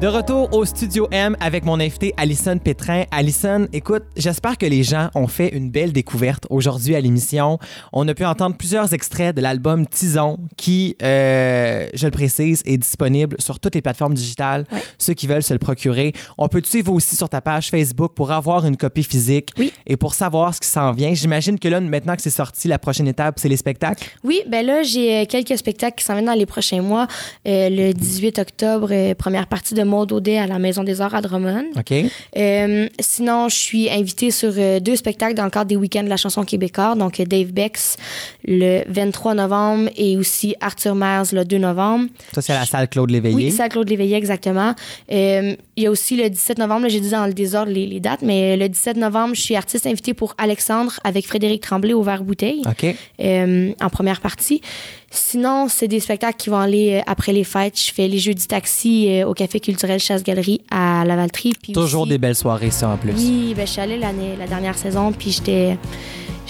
De 0.00 0.06
retour 0.06 0.48
au 0.54 0.64
Studio 0.64 1.08
M 1.10 1.36
avec 1.40 1.66
mon 1.66 1.78
invité 1.78 2.14
Alison 2.16 2.56
Pétrin. 2.56 3.04
Alison, 3.10 3.68
écoute, 3.74 4.04
j'espère 4.16 4.56
que 4.56 4.64
les 4.64 4.82
gens 4.82 5.10
ont 5.14 5.26
fait 5.26 5.48
une 5.48 5.70
belle 5.70 5.92
découverte 5.92 6.46
aujourd'hui 6.48 6.96
à 6.96 7.02
l'émission. 7.02 7.58
On 7.92 8.08
a 8.08 8.14
pu 8.14 8.24
entendre 8.24 8.56
plusieurs 8.56 8.94
extraits 8.94 9.36
de 9.36 9.42
l'album 9.42 9.86
Tison 9.86 10.38
qui, 10.56 10.96
euh, 11.02 11.86
je 11.92 12.06
le 12.06 12.10
précise, 12.12 12.62
est 12.64 12.78
disponible 12.78 13.36
sur 13.40 13.60
toutes 13.60 13.74
les 13.74 13.82
plateformes 13.82 14.14
digitales. 14.14 14.64
Ceux 14.96 15.12
qui 15.12 15.26
veulent 15.26 15.42
se 15.42 15.52
le 15.52 15.58
procurer. 15.58 16.14
On 16.38 16.48
peut 16.48 16.62
te 16.62 16.68
suivre 16.68 16.94
aussi 16.94 17.14
sur 17.14 17.28
ta 17.28 17.42
page 17.42 17.68
Facebook 17.68 18.14
pour 18.14 18.32
avoir 18.32 18.64
une 18.64 18.78
copie 18.78 19.04
physique 19.04 19.50
Oui. 19.58 19.70
et 19.86 19.98
pour 19.98 20.14
savoir 20.14 20.54
ce 20.54 20.60
qui 20.60 20.68
s'en 20.68 20.92
vient. 20.92 21.12
J'imagine 21.12 21.58
que 21.58 21.68
là, 21.68 21.78
maintenant 21.78 22.16
que 22.16 22.22
c'est 22.22 22.30
sorti, 22.30 22.68
la 22.68 22.78
prochaine 22.78 23.06
étape, 23.06 23.38
c'est 23.38 23.50
les 23.50 23.58
spectacles. 23.58 24.08
Oui, 24.24 24.40
ben 24.48 24.64
là, 24.64 24.82
j'ai 24.82 25.18
euh, 25.18 25.24
quelques 25.28 25.58
spectacles 25.58 25.96
qui 25.98 26.04
s'en 26.06 26.14
viennent 26.14 26.24
dans 26.24 26.32
les 26.32 26.46
prochains 26.46 26.80
mois. 26.80 27.06
Euh, 27.46 27.68
le 27.68 27.92
18 27.92 28.38
octobre, 28.38 28.88
euh, 28.92 29.14
première 29.14 29.46
partie 29.46 29.74
de 29.74 29.89
Maud 29.90 30.12
Audet 30.12 30.38
à 30.38 30.46
la 30.46 30.58
Maison 30.58 30.84
des 30.84 31.00
Arts 31.00 31.14
à 31.14 31.20
Drummond. 31.20 31.66
OK? 31.76 31.92
Euh, 32.36 32.88
sinon, 33.00 33.48
je 33.48 33.56
suis 33.56 33.90
invitée 33.90 34.30
sur 34.30 34.52
euh, 34.56 34.80
deux 34.80 34.96
spectacles 34.96 35.34
dans 35.34 35.44
le 35.44 35.50
cadre 35.50 35.66
des 35.66 35.76
week-ends 35.76 36.04
de 36.04 36.08
la 36.08 36.16
chanson 36.16 36.44
québécoise. 36.44 36.96
Donc, 36.96 37.18
euh, 37.18 37.24
Dave 37.24 37.52
Bex 37.52 37.96
le 38.46 38.82
23 38.88 39.34
novembre 39.34 39.90
et 39.96 40.16
aussi 40.16 40.54
Arthur 40.60 40.94
Myers 40.94 41.32
le 41.32 41.44
2 41.44 41.58
novembre. 41.58 42.06
Ça, 42.32 42.40
c'est 42.40 42.52
à 42.52 42.60
la 42.60 42.66
salle 42.66 42.88
Claude 42.88 43.10
Léveillé. 43.10 43.34
Oui, 43.34 43.60
à 43.60 43.68
Claude 43.68 43.88
Léveillé, 43.90 44.16
exactement. 44.16 44.74
Il 45.10 45.56
y 45.76 45.86
a 45.86 45.90
aussi 45.90 46.16
le 46.16 46.30
17 46.30 46.58
novembre, 46.58 46.88
j'ai 46.88 47.00
dit 47.00 47.10
dans 47.10 47.26
le 47.26 47.34
désordre 47.34 47.72
les, 47.72 47.86
les 47.86 48.00
dates, 48.00 48.22
mais 48.22 48.56
le 48.56 48.68
17 48.68 48.96
novembre, 48.96 49.34
je 49.34 49.40
suis 49.40 49.56
artiste 49.56 49.86
invitée 49.86 50.14
pour 50.14 50.34
Alexandre 50.38 51.00
avec 51.04 51.26
Frédéric 51.26 51.62
Tremblay 51.62 51.92
au 51.92 52.02
Vert 52.02 52.22
Bouteille 52.22 52.62
OK. 52.66 52.94
en 53.18 53.90
première 53.90 54.20
partie. 54.20 54.62
Sinon, 55.12 55.66
c'est 55.68 55.88
des 55.88 55.98
spectacles 55.98 56.36
qui 56.36 56.50
vont 56.50 56.58
aller 56.58 56.98
euh, 57.00 57.02
après 57.06 57.32
les 57.32 57.42
fêtes. 57.44 57.78
Je 57.80 57.92
fais 57.92 58.06
les 58.06 58.18
Jeudis 58.18 58.46
Taxi 58.46 59.08
euh, 59.08 59.26
au 59.26 59.34
Café 59.34 59.58
culturel 59.58 59.98
Chasse-Galerie 59.98 60.60
à 60.70 61.04
Lavaltrie. 61.04 61.52
Toujours 61.74 62.02
aussi- 62.02 62.10
des 62.10 62.18
belles 62.18 62.36
soirées, 62.36 62.70
ça, 62.70 62.88
en 62.90 62.96
plus. 62.96 63.12
Oui, 63.16 63.52
ben, 63.56 63.66
je 63.66 63.72
suis 63.72 63.80
allée 63.80 63.98
l'année, 63.98 64.36
la 64.38 64.46
dernière 64.46 64.78
saison, 64.78 65.12
puis 65.12 65.32
j'étais... 65.32 65.76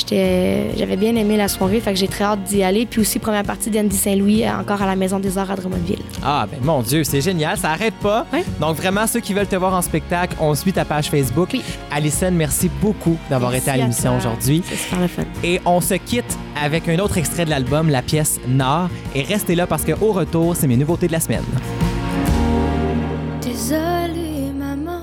J'avais 0.09 0.97
bien 0.97 1.15
aimé 1.17 1.37
la 1.37 1.49
soirée, 1.49 1.81
fait 1.81 1.93
que 1.93 1.99
j'ai 1.99 2.09
très 2.09 2.25
hâte 2.25 2.45
d'y 2.45 2.63
aller. 2.63 2.87
Puis 2.87 3.01
aussi, 3.01 3.19
première 3.19 3.45
partie 3.45 3.71
d'Andy 3.71 3.97
Saint-Louis, 3.97 4.45
euh, 4.45 4.59
encore 4.59 4.83
à 4.83 4.87
la 4.87 4.97
Maison 4.97 5.19
des 5.19 5.39
Arts 5.39 5.51
à 5.51 5.57
Drummondville. 5.57 6.03
Ah, 6.23 6.47
ben 6.51 6.59
mon 6.63 6.83
Dieu, 6.83 7.05
c'est 7.05 7.21
génial, 7.21 7.57
ça 7.57 7.71
arrête 7.71 7.95
pas. 7.95 8.27
Donc, 8.61 8.77
vraiment, 8.77 9.07
ceux 9.07 9.21
qui 9.21 9.35
veulent 9.35 9.47
te 9.47 9.57
voir 9.57 9.75
en 9.75 9.83
spectacle, 9.83 10.37
on 10.41 10.55
suit 10.55 10.73
ta 10.73 10.85
page 10.85 11.11
Facebook. 11.11 11.51
Oui. 11.53 11.63
Alison, 11.91 12.31
merci 12.33 12.71
beaucoup 12.81 13.17
d'avoir 13.29 13.55
été 13.55 13.71
à 13.71 13.77
l'émission 13.77 14.17
aujourd'hui. 14.17 14.63
C'est 14.67 14.77
super 14.77 15.01
le 15.01 15.09
fun. 15.09 15.23
Et 15.45 15.61
on 15.65 15.81
se 15.81 15.95
quitte 15.95 16.39
avec 16.61 16.89
un 16.89 16.99
autre 16.99 17.19
extrait 17.19 17.45
de 17.45 17.51
l'album, 17.51 17.89
la 17.89 18.03
pièce 18.03 18.39
Nord. 18.47 18.89
Et 19.15 19.23
restez 19.23 19.55
là 19.55 19.67
parce 19.67 19.85
qu'au 19.85 20.13
retour, 20.13 20.57
c'est 20.57 20.67
mes 20.67 20.77
nouveautés 20.77 21.07
de 21.07 21.13
la 21.13 21.21
semaine. 21.21 21.45
Désolée, 23.43 24.53
maman. 24.57 25.03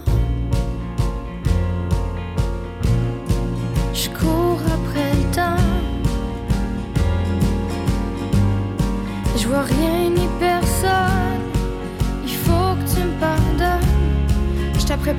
Je 3.94 4.10
cours 4.10 4.47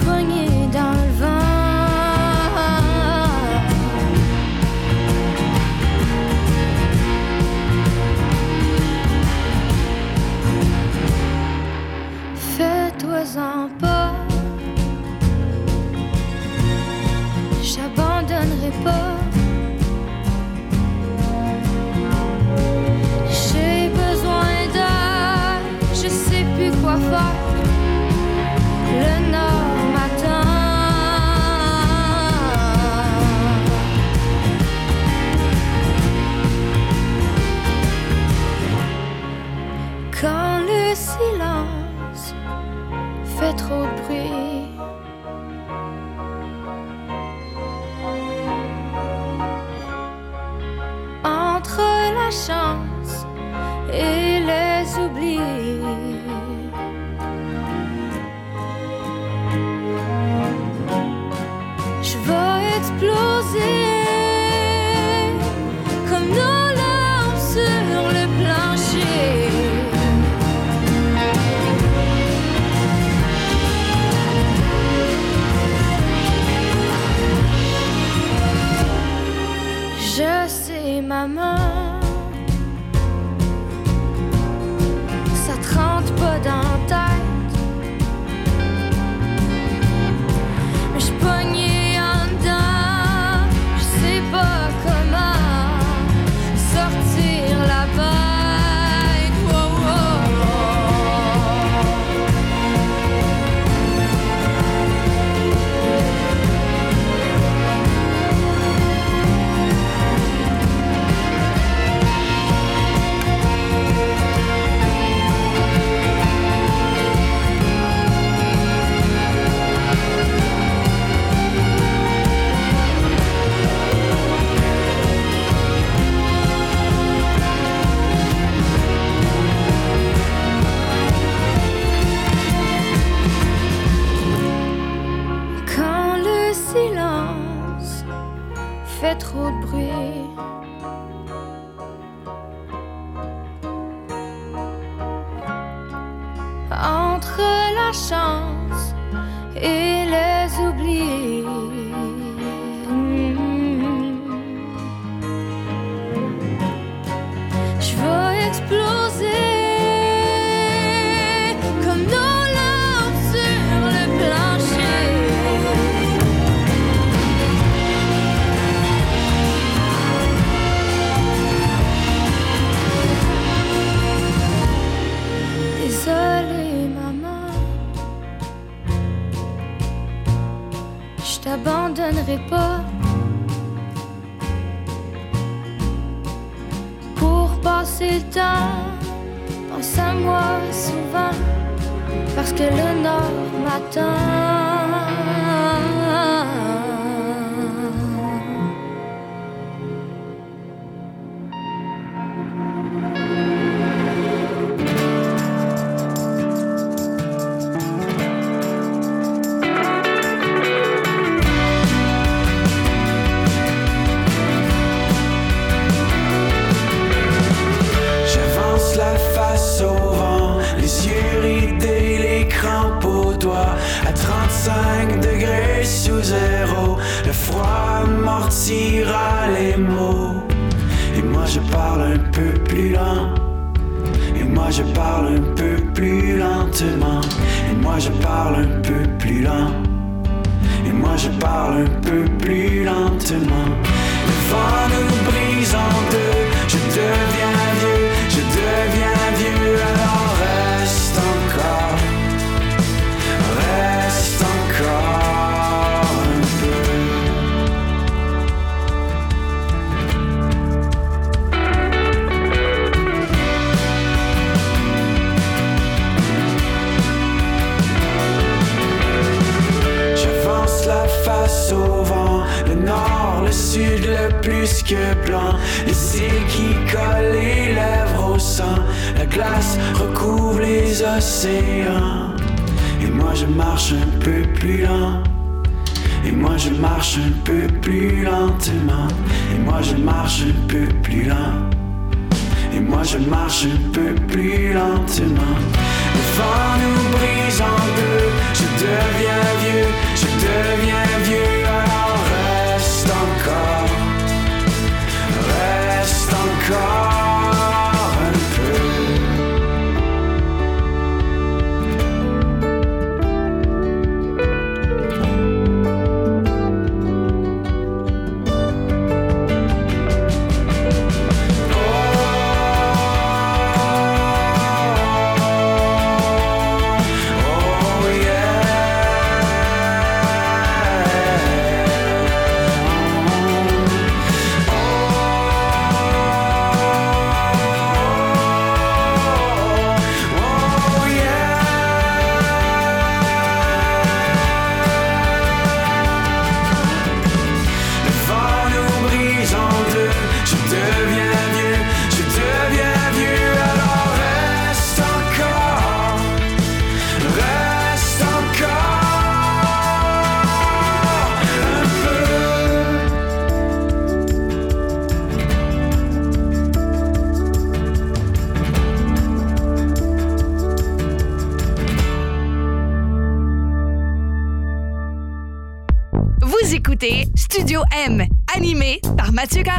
Pogné 0.04 0.66
dans 0.72 0.92
le 0.92 1.12
vent. 1.20 1.37
Trop 43.68 43.84
de 43.84 44.47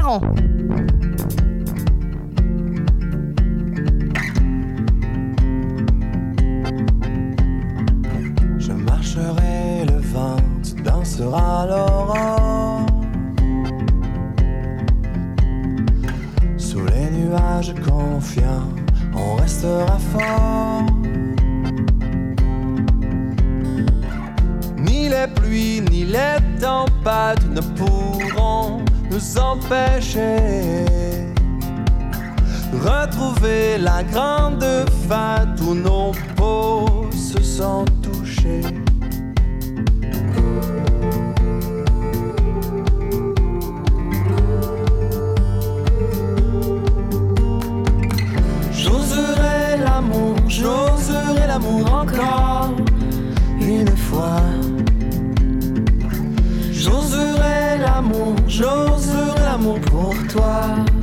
now. 0.10 0.49
empêcher 29.38 30.86
retrouver 32.74 33.78
la 33.78 34.04
grande 34.04 34.64
fête 35.08 35.60
où 35.62 35.74
nos 35.74 36.12
peaux 36.36 37.10
se 37.12 37.42
sont 37.42 37.86
touchées. 38.02 38.62
J'oserai 48.72 49.78
l'amour, 49.84 50.36
j'oserai 50.48 51.48
l'amour 51.48 51.94
encore 51.94 52.72
une 53.60 53.96
fois. 53.98 54.42
J'oserai 56.72 57.78
l'amour, 57.80 58.36
j'oserai 58.48 58.99
l'amour 59.50 59.80
pour 59.82 60.16
toi. 60.28 60.99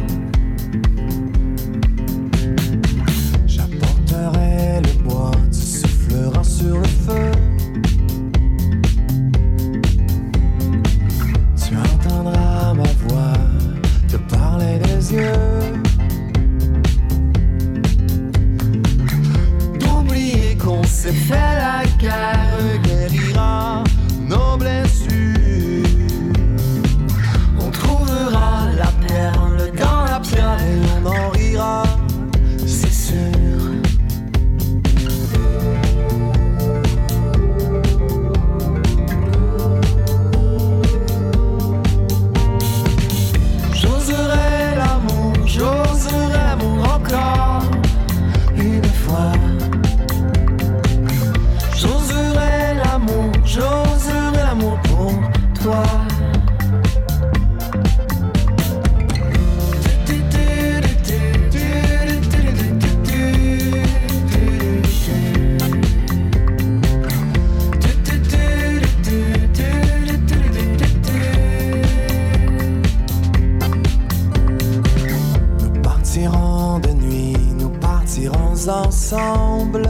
ensemble. 79.13 79.86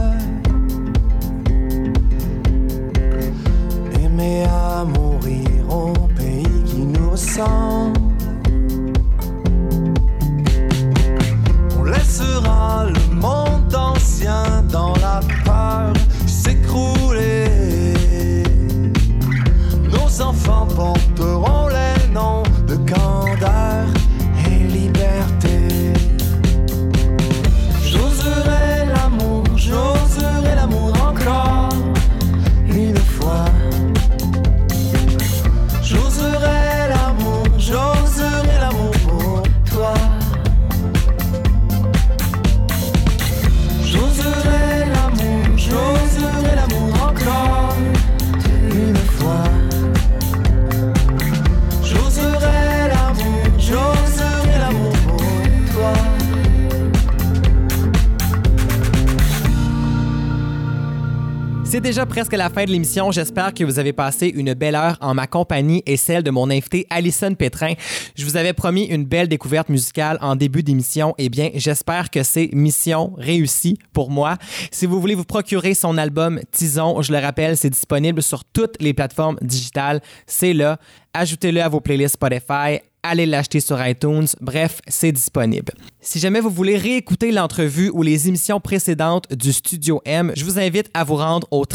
Déjà 61.87 62.05
presque 62.05 62.33
la 62.33 62.49
fin 62.49 62.65
de 62.65 62.71
l'émission. 62.71 63.11
J'espère 63.11 63.53
que 63.53 63.63
vous 63.63 63.79
avez 63.79 63.93
passé 63.93 64.27
une 64.27 64.53
belle 64.53 64.75
heure 64.75 64.97
en 64.99 65.13
ma 65.13 65.25
compagnie 65.25 65.83
et 65.85 65.95
celle 65.95 66.21
de 66.21 66.31
mon 66.31 66.49
invité 66.49 66.85
Alison 66.89 67.33
Pétrin. 67.33 67.75
Je 68.13 68.25
vous 68.25 68.35
avais 68.35 68.51
promis 68.51 68.83
une 68.87 69.05
belle 69.05 69.29
découverte 69.29 69.69
musicale 69.69 70.17
en 70.19 70.35
début 70.35 70.63
d'émission. 70.63 71.15
Eh 71.17 71.29
bien, 71.29 71.49
j'espère 71.55 72.09
que 72.09 72.23
c'est 72.23 72.49
mission 72.51 73.13
réussie 73.17 73.79
pour 73.93 74.11
moi. 74.11 74.35
Si 74.69 74.85
vous 74.85 74.99
voulez 74.99 75.15
vous 75.15 75.23
procurer 75.23 75.73
son 75.75 75.97
album 75.97 76.41
Tison, 76.51 77.01
je 77.01 77.13
le 77.13 77.19
rappelle, 77.19 77.55
c'est 77.55 77.69
disponible 77.69 78.21
sur 78.21 78.43
toutes 78.43 78.75
les 78.81 78.93
plateformes 78.93 79.37
digitales. 79.41 80.01
C'est 80.25 80.51
là. 80.51 80.79
Ajoutez-le 81.13 81.61
à 81.61 81.69
vos 81.69 81.79
playlists 81.79 82.15
Spotify, 82.15 82.81
allez 83.07 83.25
l'acheter 83.25 83.59
sur 83.59 83.85
iTunes. 83.85 84.27
Bref, 84.41 84.81
c'est 84.87 85.11
disponible. 85.11 85.73
Si 86.01 86.19
jamais 86.19 86.39
vous 86.39 86.49
voulez 86.49 86.77
réécouter 86.77 87.31
l'entrevue 87.31 87.89
ou 87.89 88.03
les 88.03 88.27
émissions 88.27 88.59
précédentes 88.59 89.31
du 89.33 89.51
Studio 89.51 90.01
M, 90.05 90.31
je 90.35 90.45
vous 90.45 90.59
invite 90.59 90.89
à 90.93 91.03
vous 91.03 91.15
rendre 91.15 91.47
au 91.51 91.65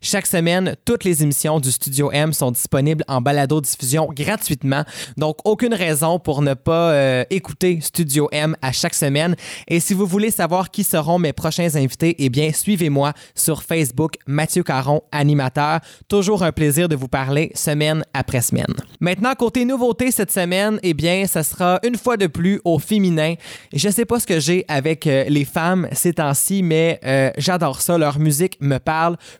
Chaque 0.00 0.26
semaine, 0.26 0.76
toutes 0.84 1.04
les 1.04 1.22
émissions 1.22 1.58
du 1.58 1.72
Studio 1.72 2.10
M 2.12 2.32
sont 2.32 2.52
disponibles 2.52 3.04
en 3.08 3.20
balado-diffusion 3.20 4.08
gratuitement. 4.12 4.84
Donc, 5.16 5.38
aucune 5.44 5.74
raison 5.74 6.18
pour 6.20 6.40
ne 6.40 6.54
pas 6.54 6.92
euh, 6.92 7.24
écouter 7.30 7.80
Studio 7.80 8.28
M 8.30 8.56
à 8.62 8.70
chaque 8.70 8.94
semaine. 8.94 9.34
Et 9.66 9.80
si 9.80 9.92
vous 9.94 10.06
voulez 10.06 10.30
savoir 10.30 10.70
qui 10.70 10.84
seront 10.84 11.18
mes 11.18 11.32
prochains 11.32 11.74
invités, 11.74 12.14
eh 12.18 12.28
bien, 12.28 12.52
suivez-moi 12.52 13.12
sur 13.34 13.62
Facebook, 13.62 14.14
Mathieu 14.26 14.62
Caron, 14.62 15.02
animateur. 15.10 15.80
Toujours 16.06 16.44
un 16.44 16.52
plaisir 16.52 16.88
de 16.88 16.94
vous 16.94 17.08
parler 17.08 17.50
semaine 17.54 18.04
après 18.14 18.40
semaine. 18.40 18.74
Maintenant, 19.00 19.34
côté 19.34 19.64
nouveauté 19.64 20.12
cette 20.12 20.30
semaine, 20.30 20.78
eh 20.82 20.94
bien, 20.94 21.26
ça 21.26 21.42
sera 21.42 21.80
une 21.82 21.96
fois 21.96 22.16
de 22.16 22.28
plus 22.28 22.60
au 22.64 22.78
féminin. 22.78 23.34
Je 23.72 23.88
sais 23.88 24.04
pas 24.04 24.20
ce 24.20 24.26
que 24.26 24.38
j'ai 24.38 24.64
avec 24.68 25.06
euh, 25.06 25.24
les 25.28 25.44
femmes 25.44 25.88
ces 25.92 26.14
temps-ci, 26.14 26.62
mais 26.62 27.00
euh, 27.04 27.30
j'adore 27.36 27.80
ça. 27.80 27.98
Leur 27.98 28.18
musique 28.20 28.58
me 28.60 28.78
parle 28.78 28.97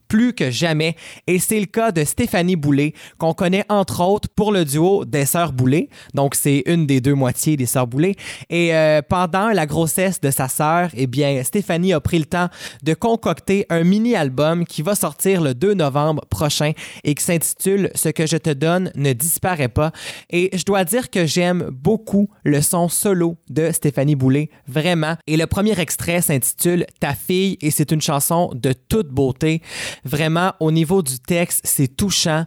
plus 0.08 0.32
que 0.32 0.50
jamais. 0.50 0.96
Et 1.26 1.38
c'est 1.38 1.60
le 1.60 1.66
cas 1.66 1.92
de 1.92 2.04
Stéphanie 2.04 2.56
Boulay, 2.56 2.94
qu'on 3.18 3.34
connaît 3.34 3.64
entre 3.68 4.02
autres 4.02 4.28
pour 4.34 4.52
le 4.52 4.64
duo 4.64 5.04
des 5.04 5.26
Sœurs 5.26 5.52
Boulay. 5.52 5.88
Donc, 6.14 6.34
c'est 6.34 6.62
une 6.66 6.86
des 6.86 7.00
deux 7.00 7.14
moitiés 7.14 7.56
des 7.56 7.66
Sœurs 7.66 7.86
Boulay. 7.86 8.14
Et 8.48 8.74
euh, 8.74 9.02
pendant 9.02 9.48
la 9.48 9.66
grossesse 9.66 10.20
de 10.20 10.30
sa 10.30 10.48
sœur, 10.48 10.90
eh 10.94 11.06
bien, 11.06 11.42
Stéphanie 11.42 11.92
a 11.92 12.00
pris 12.00 12.18
le 12.18 12.24
temps 12.24 12.48
de 12.82 12.94
concocter 12.94 13.66
un 13.70 13.84
mini-album 13.84 14.64
qui 14.64 14.82
va 14.82 14.94
sortir 14.94 15.40
le 15.40 15.54
2 15.54 15.74
novembre 15.74 16.24
prochain 16.30 16.72
et 17.04 17.14
qui 17.14 17.24
s'intitule 17.24 17.90
Ce 17.94 18.08
que 18.08 18.26
je 18.26 18.36
te 18.36 18.50
donne 18.50 18.90
ne 18.94 19.12
disparaît 19.12 19.68
pas. 19.68 19.92
Et 20.30 20.50
je 20.52 20.64
dois 20.64 20.84
dire 20.84 21.10
que 21.10 21.26
j'aime 21.26 21.68
beaucoup 21.70 22.28
le 22.44 22.60
son 22.62 22.88
solo 22.88 23.36
de 23.48 23.70
Stéphanie 23.72 24.16
Boulay, 24.16 24.50
vraiment. 24.66 25.16
Et 25.26 25.36
le 25.36 25.46
premier 25.46 25.78
extrait 25.78 26.22
s'intitule 26.22 26.86
Ta 27.00 27.14
fille 27.14 27.58
et 27.60 27.70
c'est 27.70 27.92
une 27.92 28.00
chanson 28.00 28.50
de 28.54 28.72
toute 28.72 29.08
beauté. 29.08 29.47
Vraiment, 30.04 30.52
au 30.60 30.70
niveau 30.70 31.02
du 31.02 31.18
texte, 31.18 31.60
c'est 31.64 31.88
touchant. 31.88 32.44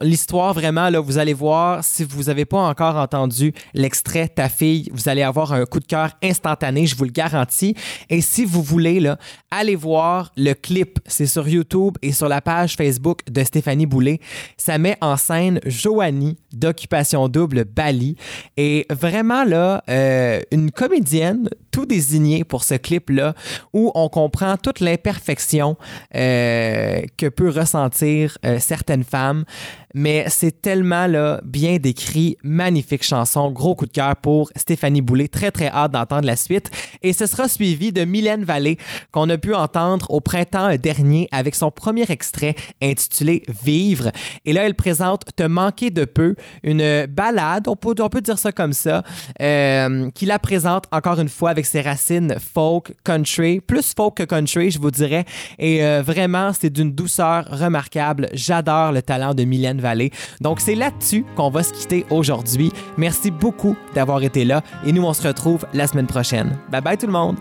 L'histoire, 0.00 0.54
vraiment, 0.54 0.90
là, 0.90 1.00
vous 1.00 1.18
allez 1.18 1.34
voir, 1.34 1.82
si 1.84 2.04
vous 2.04 2.24
n'avez 2.24 2.44
pas 2.44 2.58
encore 2.58 2.96
entendu 2.96 3.52
l'extrait 3.74 4.28
Ta 4.28 4.48
fille, 4.48 4.90
vous 4.92 5.08
allez 5.08 5.22
avoir 5.22 5.52
un 5.52 5.64
coup 5.64 5.80
de 5.80 5.86
cœur 5.86 6.10
instantané, 6.22 6.86
je 6.86 6.96
vous 6.96 7.04
le 7.04 7.10
garantis. 7.10 7.74
Et 8.10 8.20
si 8.20 8.44
vous 8.44 8.62
voulez, 8.62 9.00
là, 9.00 9.18
allez 9.50 9.76
voir 9.76 10.32
le 10.36 10.52
clip. 10.54 10.98
C'est 11.06 11.26
sur 11.26 11.48
YouTube 11.48 11.96
et 12.02 12.12
sur 12.12 12.28
la 12.28 12.40
page 12.40 12.76
Facebook 12.76 13.20
de 13.30 13.44
Stéphanie 13.44 13.86
Boulay. 13.86 14.20
Ça 14.56 14.78
met 14.78 14.96
en 15.00 15.16
scène 15.16 15.60
Joanie 15.64 16.36
d'Occupation 16.52 17.28
Double 17.28 17.64
Bali. 17.64 18.16
Et 18.56 18.86
vraiment, 18.90 19.44
là, 19.44 19.82
euh, 19.88 20.40
une 20.50 20.70
comédienne 20.70 21.48
tout 21.76 21.84
désignée 21.84 22.42
pour 22.42 22.64
ce 22.64 22.72
clip-là 22.72 23.34
où 23.74 23.92
on 23.94 24.08
comprend 24.08 24.56
toute 24.56 24.80
l'imperfection 24.80 25.76
euh, 26.14 27.02
que 27.18 27.26
peut 27.26 27.50
ressentir 27.50 28.38
euh, 28.46 28.58
certaines 28.58 29.04
femmes. 29.04 29.44
Mais 29.92 30.26
c'est 30.28 30.60
tellement 30.60 31.06
là, 31.06 31.40
bien 31.42 31.76
décrit, 31.76 32.36
magnifique 32.42 33.02
chanson, 33.02 33.50
gros 33.50 33.74
coup 33.74 33.86
de 33.86 33.92
cœur 33.92 34.16
pour 34.16 34.50
Stéphanie 34.56 35.00
Boulay. 35.00 35.28
Très, 35.28 35.50
très 35.50 35.68
hâte 35.68 35.92
d'entendre 35.92 36.26
la 36.26 36.36
suite. 36.36 36.70
Et 37.02 37.12
ce 37.12 37.26
sera 37.26 37.48
suivi 37.48 37.92
de 37.92 38.04
Mylène 38.04 38.44
Vallée, 38.44 38.76
qu'on 39.10 39.28
a 39.30 39.38
pu 39.38 39.54
entendre 39.54 40.10
au 40.10 40.20
printemps 40.20 40.76
dernier 40.76 41.28
avec 41.30 41.54
son 41.54 41.70
premier 41.70 42.04
extrait 42.10 42.54
intitulé 42.82 43.42
Vivre. 43.64 44.12
Et 44.44 44.52
là, 44.52 44.64
elle 44.64 44.74
présente 44.74 45.24
Te 45.34 45.42
manquer 45.42 45.90
de 45.90 46.04
peu, 46.04 46.36
une 46.62 47.06
balade, 47.06 47.68
on 47.68 47.76
peut, 47.76 47.94
on 48.00 48.08
peut 48.08 48.20
dire 48.20 48.38
ça 48.38 48.52
comme 48.52 48.72
ça, 48.72 49.02
euh, 49.40 50.10
qui 50.10 50.26
la 50.26 50.38
présente 50.38 50.84
encore 50.92 51.20
une 51.20 51.28
fois 51.28 51.50
avec 51.50 51.65
ses 51.66 51.82
racines 51.82 52.36
folk, 52.38 52.94
country, 53.04 53.60
plus 53.60 53.94
folk 53.94 54.16
que 54.16 54.22
country, 54.22 54.70
je 54.70 54.78
vous 54.78 54.90
dirais. 54.90 55.24
Et 55.58 55.84
euh, 55.84 56.02
vraiment, 56.02 56.52
c'est 56.58 56.70
d'une 56.70 56.92
douceur 56.92 57.46
remarquable. 57.50 58.28
J'adore 58.32 58.92
le 58.92 59.02
talent 59.02 59.34
de 59.34 59.44
Mylène 59.44 59.80
Vallée. 59.80 60.10
Donc, 60.40 60.60
c'est 60.60 60.74
là-dessus 60.74 61.24
qu'on 61.36 61.50
va 61.50 61.62
se 61.62 61.72
quitter 61.72 62.06
aujourd'hui. 62.10 62.72
Merci 62.96 63.30
beaucoup 63.30 63.76
d'avoir 63.94 64.22
été 64.22 64.44
là 64.44 64.62
et 64.84 64.92
nous, 64.92 65.04
on 65.04 65.12
se 65.12 65.26
retrouve 65.26 65.66
la 65.74 65.86
semaine 65.86 66.06
prochaine. 66.06 66.58
Bye 66.70 66.80
bye 66.80 66.96
tout 66.96 67.06
le 67.06 67.12
monde! 67.12 67.36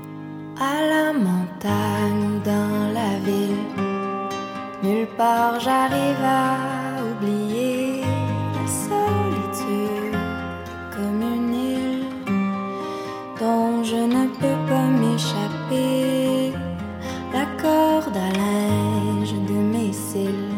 À 0.60 0.82
la 0.88 1.12
montagne 1.12 2.42
dans 2.46 2.94
la 2.94 3.20
ville, 3.26 3.58
nulle 4.84 5.08
part 5.18 5.60
j'arrive 5.60 6.24
à 6.24 6.56
oublier 7.04 7.85
je 13.86 13.98
ne 13.98 14.26
peux 14.40 14.60
pas 14.68 14.88
m'échapper. 15.02 16.52
La 17.34 17.46
corde 17.62 18.18
à 18.18 18.30
linge 18.38 19.36
de 19.50 19.58
mes 19.74 19.94
cils, 19.94 20.54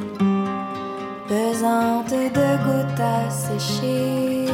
pesante 1.28 2.14
de 2.38 2.50
gouttes 2.66 3.00
à 3.00 3.30
sécher, 3.30 4.46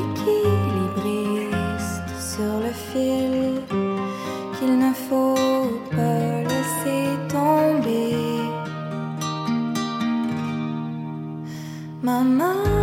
équilibriste 0.00 1.10
sur 2.32 2.54
le 2.64 2.72
fil 2.88 3.34
qu'il 4.54 4.74
ne 4.78 4.92
faut 4.94 5.70
pas 5.90 6.42
laisser 6.50 7.04
tomber. 7.28 8.14
Maman, 12.02 12.75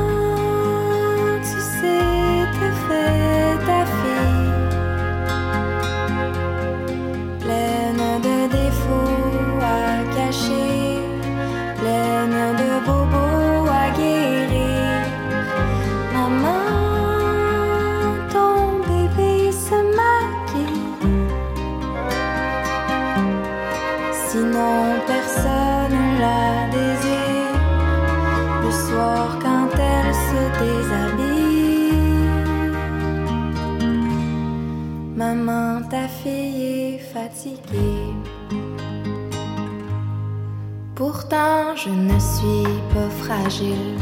Pourtant, 40.95 41.75
je 41.75 41.89
ne 41.89 42.17
suis 42.19 42.67
pas 42.93 43.09
fragile. 43.23 43.97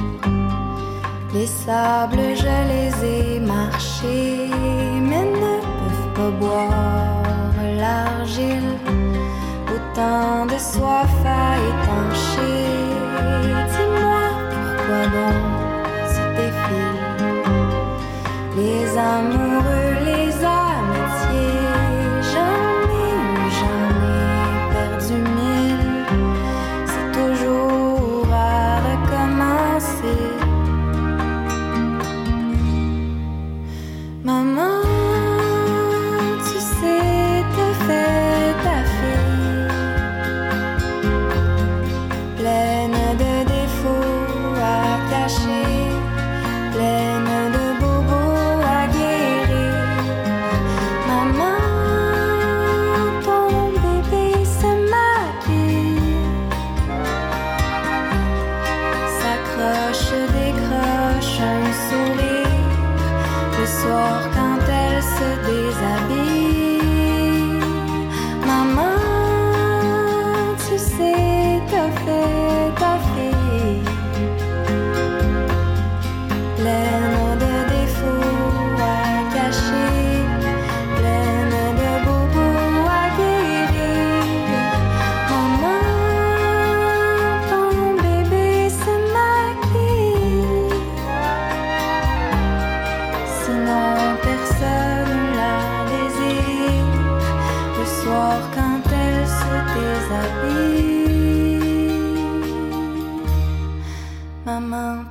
Les 1.34 1.48
sables, 1.48 2.36
je 2.36 2.56
les 2.72 2.94
ai 3.06 3.40
marchés, 3.40 4.50
mais 5.10 5.26
ne 5.26 5.54
peuvent 5.80 6.14
pas 6.14 6.32
boire 6.40 7.24
l'argile. 7.80 8.78
Autant 9.74 10.46
de 10.46 10.58
soif 10.60 11.10
à 11.26 11.56
étancher. 11.72 12.68
Dis-moi 13.72 14.24
pourquoi 14.52 15.02
bon 15.16 15.34
se 16.14 16.24
défile? 16.38 17.00
Les 18.58 18.98
amoureux. 18.98 19.81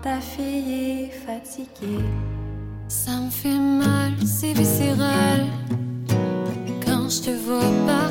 ta 0.03 0.21
fille 0.21 1.05
est 1.05 1.11
fatiguée. 1.27 2.05
Ça 2.89 3.13
me 3.13 3.31
fait 3.31 3.59
mal, 3.59 4.13
c'est 4.25 4.53
viscéral. 4.53 5.47
Quand 6.85 7.09
je 7.09 7.23
te 7.23 7.31
vois 7.31 7.73
pas 7.87 8.10